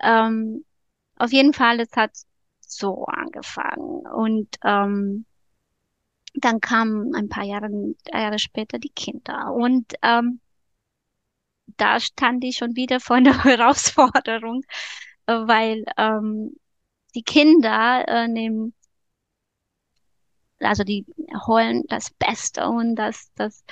[0.02, 0.66] Ähm,
[1.18, 2.12] auf jeden Fall, es hat
[2.62, 5.26] so angefangen und ähm,
[6.36, 7.70] dann kamen ein paar Jahre,
[8.12, 10.40] Jahre später die Kinder und ähm,
[11.78, 14.64] da stand ich schon wieder vor einer Herausforderung,
[15.48, 16.56] weil ähm,
[17.16, 18.74] die Kinder äh, nehmen
[20.62, 21.06] also die
[21.48, 23.64] holen das Beste und das, das,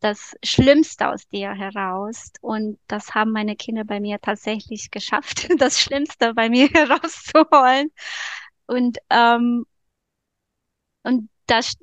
[0.00, 2.32] das Schlimmste aus dir heraus.
[2.40, 7.90] Und das haben meine Kinder bei mir tatsächlich geschafft, das Schlimmste bei mir herauszuholen.
[8.66, 9.66] Und, ähm,
[11.02, 11.76] und das,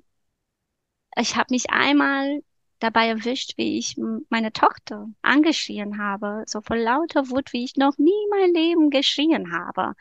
[1.18, 2.42] ich habe mich einmal
[2.82, 3.96] dabei erwischt, wie ich
[4.30, 9.54] meine Tochter angeschrien habe, so voll lauter Wut, wie ich noch nie mein Leben geschrien
[9.54, 9.94] habe.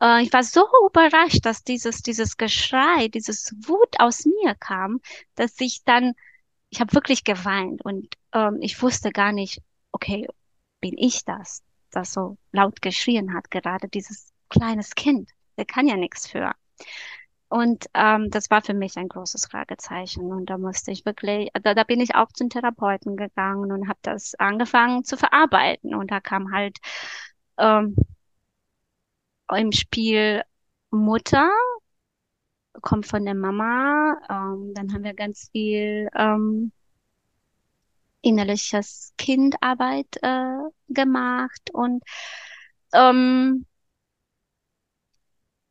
[0.00, 5.00] Äh, ich war so überrascht, dass dieses, dieses Geschrei, dieses Wut aus mir kam,
[5.34, 6.12] dass ich dann,
[6.70, 10.28] ich habe wirklich geweint und ähm, ich wusste gar nicht, okay,
[10.80, 15.96] bin ich das, das so laut geschrien hat, gerade dieses kleines Kind, der kann ja
[15.96, 16.52] nichts für.
[17.48, 20.32] Und ähm, das war für mich ein großes Fragezeichen.
[20.32, 23.98] Und da musste ich wirklich, da, da bin ich auch zum Therapeuten gegangen und habe
[24.02, 25.94] das angefangen zu verarbeiten.
[25.94, 26.78] Und da kam halt
[27.58, 27.96] ähm,
[29.54, 30.42] im Spiel
[30.90, 31.50] Mutter,
[32.82, 34.16] kommt von der Mama.
[34.28, 36.72] Ähm, dann haben wir ganz viel ähm,
[38.22, 42.02] innerliches Kindarbeit äh, gemacht und
[42.92, 43.66] ähm,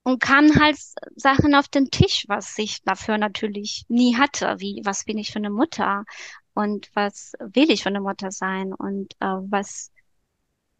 [0.06, 0.78] und kamen halt
[1.16, 5.40] Sachen auf den Tisch, was ich dafür natürlich nie hatte, wie was bin ich für
[5.40, 6.06] eine Mutter
[6.54, 9.92] und was will ich für eine Mutter sein und äh, was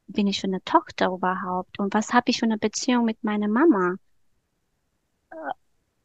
[0.06, 3.48] bin ich für eine Tochter überhaupt und was habe ich für eine Beziehung mit meiner
[3.48, 3.96] Mama?
[5.32, 5.36] Äh,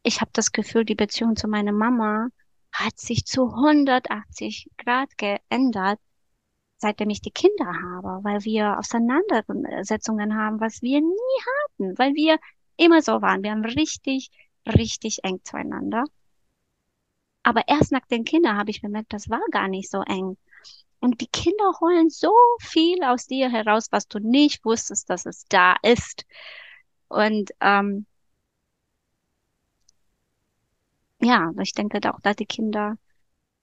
[0.01, 2.29] ich habe das Gefühl, die Beziehung zu meiner Mama
[2.71, 5.99] hat sich zu 180 Grad geändert,
[6.77, 12.39] seitdem ich die Kinder habe, weil wir Auseinandersetzungen haben, was wir nie hatten, weil wir
[12.77, 13.43] immer so waren.
[13.43, 14.31] Wir haben richtig,
[14.65, 16.05] richtig eng zueinander.
[17.43, 20.37] Aber erst nach den Kindern habe ich bemerkt, das war gar nicht so eng.
[20.99, 25.45] Und die Kinder holen so viel aus dir heraus, was du nicht wusstest, dass es
[25.49, 26.25] da ist.
[27.07, 28.05] Und ähm,
[31.21, 32.97] ja, ich denke auch, dass die Kinder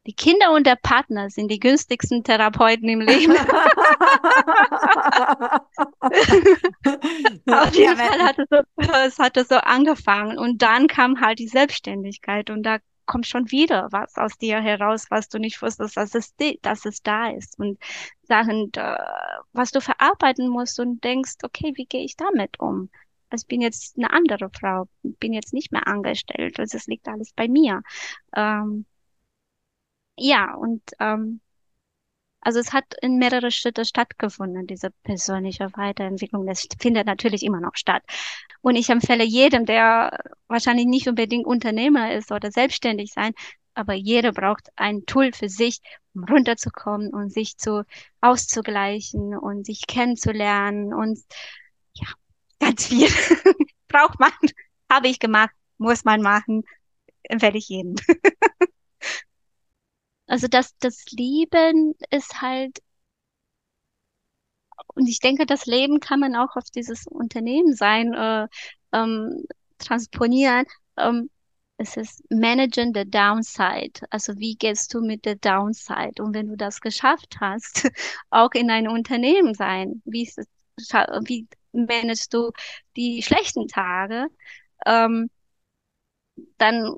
[0.09, 3.33] die Kinder und der Partner sind die günstigsten Therapeuten im Leben.
[7.47, 8.57] Auf jeden Fall hat es, so,
[9.05, 13.51] es hat es so angefangen und dann kam halt die Selbstständigkeit und da kommt schon
[13.51, 17.59] wieder was aus dir heraus, was du nicht wusstest, dass es, dass es da ist
[17.59, 17.79] und
[18.23, 18.73] Sachen,
[19.53, 22.89] was du verarbeiten musst und denkst, okay, wie gehe ich damit um?
[23.29, 27.07] Also ich bin jetzt eine andere Frau, bin jetzt nicht mehr angestellt, also es liegt
[27.09, 27.83] alles bei mir.
[28.35, 28.87] Ähm,
[30.19, 31.41] ja, und ähm,
[32.41, 36.47] also es hat in mehrere Schritte stattgefunden, diese persönliche Weiterentwicklung.
[36.47, 38.03] Das findet natürlich immer noch statt.
[38.61, 43.33] Und ich empfehle jedem, der wahrscheinlich nicht unbedingt Unternehmer ist oder selbstständig sein,
[43.75, 45.81] aber jeder braucht ein Tool für sich,
[46.15, 47.85] um runterzukommen und sich zu
[48.21, 51.19] auszugleichen und sich kennenzulernen und
[51.95, 52.07] ja,
[52.61, 53.09] ganz viel
[53.89, 54.33] braucht man,
[54.91, 56.65] habe ich gemacht, muss man machen,
[57.23, 57.95] empfehle ich jedem.
[60.29, 62.79] Also das, das Leben ist halt,
[64.95, 68.47] und ich denke, das Leben kann man auch auf dieses Unternehmen sein, äh,
[68.93, 69.45] ähm,
[69.79, 70.67] transponieren.
[70.97, 71.31] Ähm,
[71.77, 74.01] es ist Managen the Downside.
[74.11, 76.23] Also wie gehst du mit der Downside?
[76.23, 77.89] Und wenn du das geschafft hast,
[78.31, 80.47] auch in einem Unternehmen sein, wie, ist es,
[81.27, 82.51] wie managst du
[82.97, 84.27] die schlechten Tage?
[84.87, 85.31] Ähm,
[86.59, 86.95] dann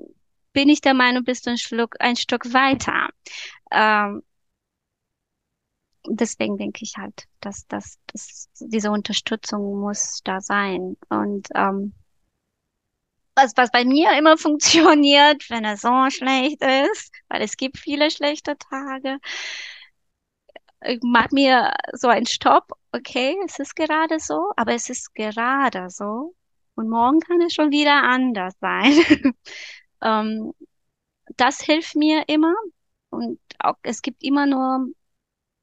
[0.53, 3.09] bin ich der Meinung, bist du ein, Schluck, ein Stück weiter.
[3.71, 4.23] Ähm,
[6.07, 10.97] deswegen denke ich halt, dass, dass, dass diese Unterstützung muss da sein.
[11.09, 11.93] Und ähm,
[13.35, 18.11] was, was bei mir immer funktioniert, wenn es so schlecht ist, weil es gibt viele
[18.11, 19.19] schlechte Tage,
[20.83, 25.89] ich mag mir so ein Stopp, okay, es ist gerade so, aber es ist gerade
[25.89, 26.35] so.
[26.75, 28.93] Und morgen kann es schon wieder anders sein.
[30.01, 30.53] Ähm,
[31.37, 32.53] das hilft mir immer.
[33.09, 34.87] Und auch, es gibt immer nur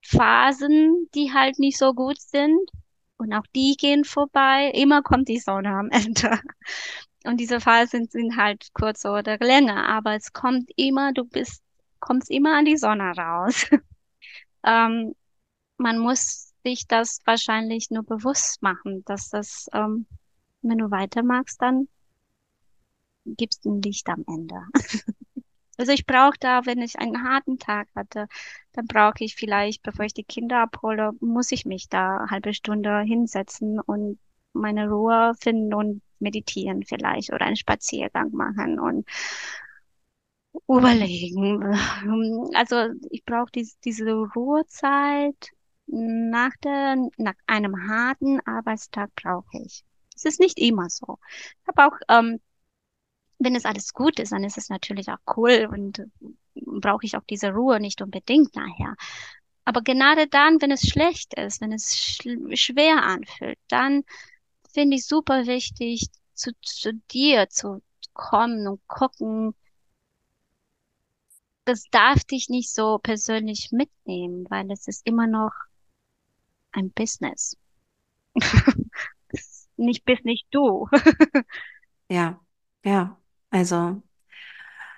[0.03, 2.71] Phasen, die halt nicht so gut sind.
[3.17, 4.71] Und auch die gehen vorbei.
[4.75, 6.41] Immer kommt die Sonne am Ende.
[7.25, 9.87] Und diese Phasen sind halt kurzer oder länger.
[9.89, 11.63] Aber es kommt immer, du bist,
[12.01, 13.67] kommst immer an die Sonne raus.
[14.65, 15.15] ähm,
[15.79, 20.07] man muss sich das wahrscheinlich nur bewusst machen, dass das, ähm,
[20.63, 21.89] wenn du weitermachst, dann
[23.37, 24.57] gibst ein Licht am Ende.
[25.77, 28.27] also ich brauche da, wenn ich einen harten Tag hatte,
[28.73, 32.55] dann brauche ich vielleicht, bevor ich die Kinder abhole, muss ich mich da eine halbe
[32.55, 34.19] Stunde hinsetzen und
[34.53, 39.09] meine Ruhe finden und meditieren vielleicht oder einen Spaziergang machen und
[40.69, 41.63] überlegen.
[42.55, 45.51] Also ich brauche diese, diese Ruhezeit
[45.87, 49.85] nach, der, nach einem harten Arbeitstag brauche ich.
[50.15, 51.19] Es ist nicht immer so.
[51.63, 52.41] Ich habe auch ähm,
[53.39, 56.03] wenn es alles gut ist, dann ist es natürlich auch cool und
[56.55, 58.97] brauche ich auch diese Ruhe nicht unbedingt nachher.
[59.65, 64.05] Aber gerade dann, wenn es schlecht ist, wenn es sch schwer anfühlt, dann
[64.73, 67.83] finde ich super wichtig, zu, zu dir zu
[68.15, 69.55] kommen und gucken.
[71.65, 75.53] Das darf dich nicht so persönlich mitnehmen, weil es ist immer noch
[76.73, 77.57] ein Business.
[79.77, 80.89] nicht bist nicht du.
[82.09, 82.41] ja,
[82.85, 83.19] ja.
[83.51, 84.03] Also,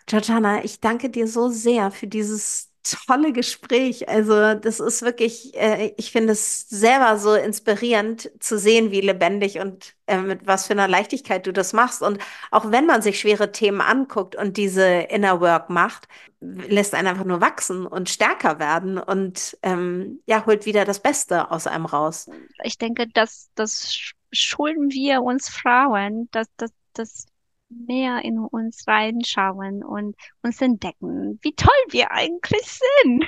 [0.07, 2.71] Georgiana, ich danke dir so sehr für dieses
[3.07, 4.09] tolle Gespräch.
[4.09, 9.59] Also, das ist wirklich, äh, ich finde es selber so inspirierend zu sehen, wie lebendig
[9.61, 12.03] und äh, mit was für einer Leichtigkeit du das machst.
[12.03, 12.19] Und
[12.51, 16.09] auch wenn man sich schwere Themen anguckt und diese Inner Work macht,
[16.41, 21.51] lässt einen einfach nur wachsen und stärker werden und ähm, ja, holt wieder das Beste
[21.51, 22.29] aus einem raus.
[22.65, 27.27] Ich denke, dass das schulden wir uns Frauen, dass, dass, dass
[27.71, 33.25] mehr in uns reinschauen und uns entdecken, wie toll wir eigentlich sind.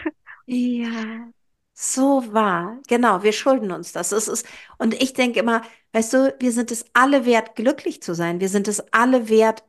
[0.46, 1.32] Ja,
[1.74, 2.80] so wahr.
[2.88, 4.12] Genau, wir schulden uns das.
[4.12, 4.46] Es ist,
[4.78, 5.62] und ich denke immer,
[5.92, 8.40] weißt du, wir sind es alle wert, glücklich zu sein.
[8.40, 9.64] Wir sind es alle wert,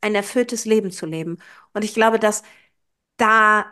[0.00, 1.38] ein erfülltes Leben zu leben.
[1.74, 2.42] Und ich glaube, dass
[3.18, 3.66] da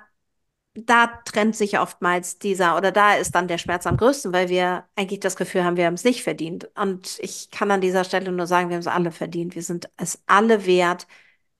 [0.74, 4.86] da trennt sich oftmals dieser oder da ist dann der Schmerz am größten, weil wir
[4.96, 6.70] eigentlich das Gefühl haben, wir haben es nicht verdient.
[6.76, 9.54] Und ich kann an dieser Stelle nur sagen, wir haben es alle verdient.
[9.54, 11.06] Wir sind es alle wert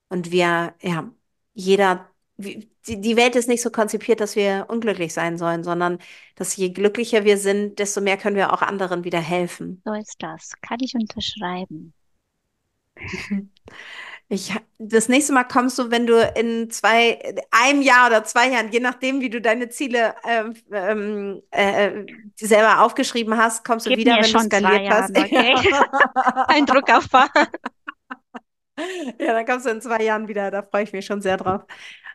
[0.09, 1.11] und wir, ja,
[1.53, 2.09] jeder,
[2.39, 5.99] die, die Welt ist nicht so konzipiert, dass wir unglücklich sein sollen, sondern
[6.37, 9.83] dass je glücklicher wir sind, desto mehr können wir auch anderen wieder helfen.
[9.85, 10.53] So ist das.
[10.63, 11.93] Kann ich unterschreiben.
[14.33, 18.73] Ich, das nächste Mal kommst du, wenn du in zwei, einem Jahr oder zwei Jahren,
[18.73, 22.07] je nachdem, wie du deine Ziele ähm äh,
[22.37, 25.19] selber aufgeschrieben hast, kommst Gib du wieder, wenn du skaliert hast.
[25.19, 25.55] Okay.
[26.49, 27.29] Ein Druck auffahren.
[29.21, 30.51] Ja, dann kommst du in zwei Jahren wieder.
[30.51, 31.67] Da freue ich mich schon sehr drauf.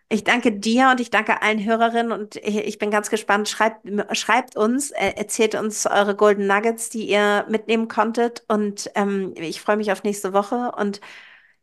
[0.10, 3.48] Ich danke dir und ich danke allen Hörerinnen und ich bin ganz gespannt.
[3.48, 8.44] Schreibt, schreibt uns, äh, erzählt uns eure Golden Nuggets, die ihr mitnehmen konntet.
[8.48, 11.00] Und ähm, ich freue mich auf nächste Woche und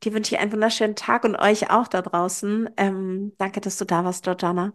[0.05, 2.71] Dir wünsche ich einen wunderschönen Tag und euch auch da draußen.
[2.77, 4.73] Ähm, danke, dass du da warst, Georgiana.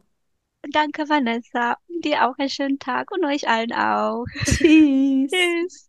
[0.72, 1.76] Danke, Vanessa.
[1.90, 4.26] Dir auch einen schönen Tag und euch allen auch.
[4.44, 5.50] Tschüss.
[5.66, 5.89] Tschüss.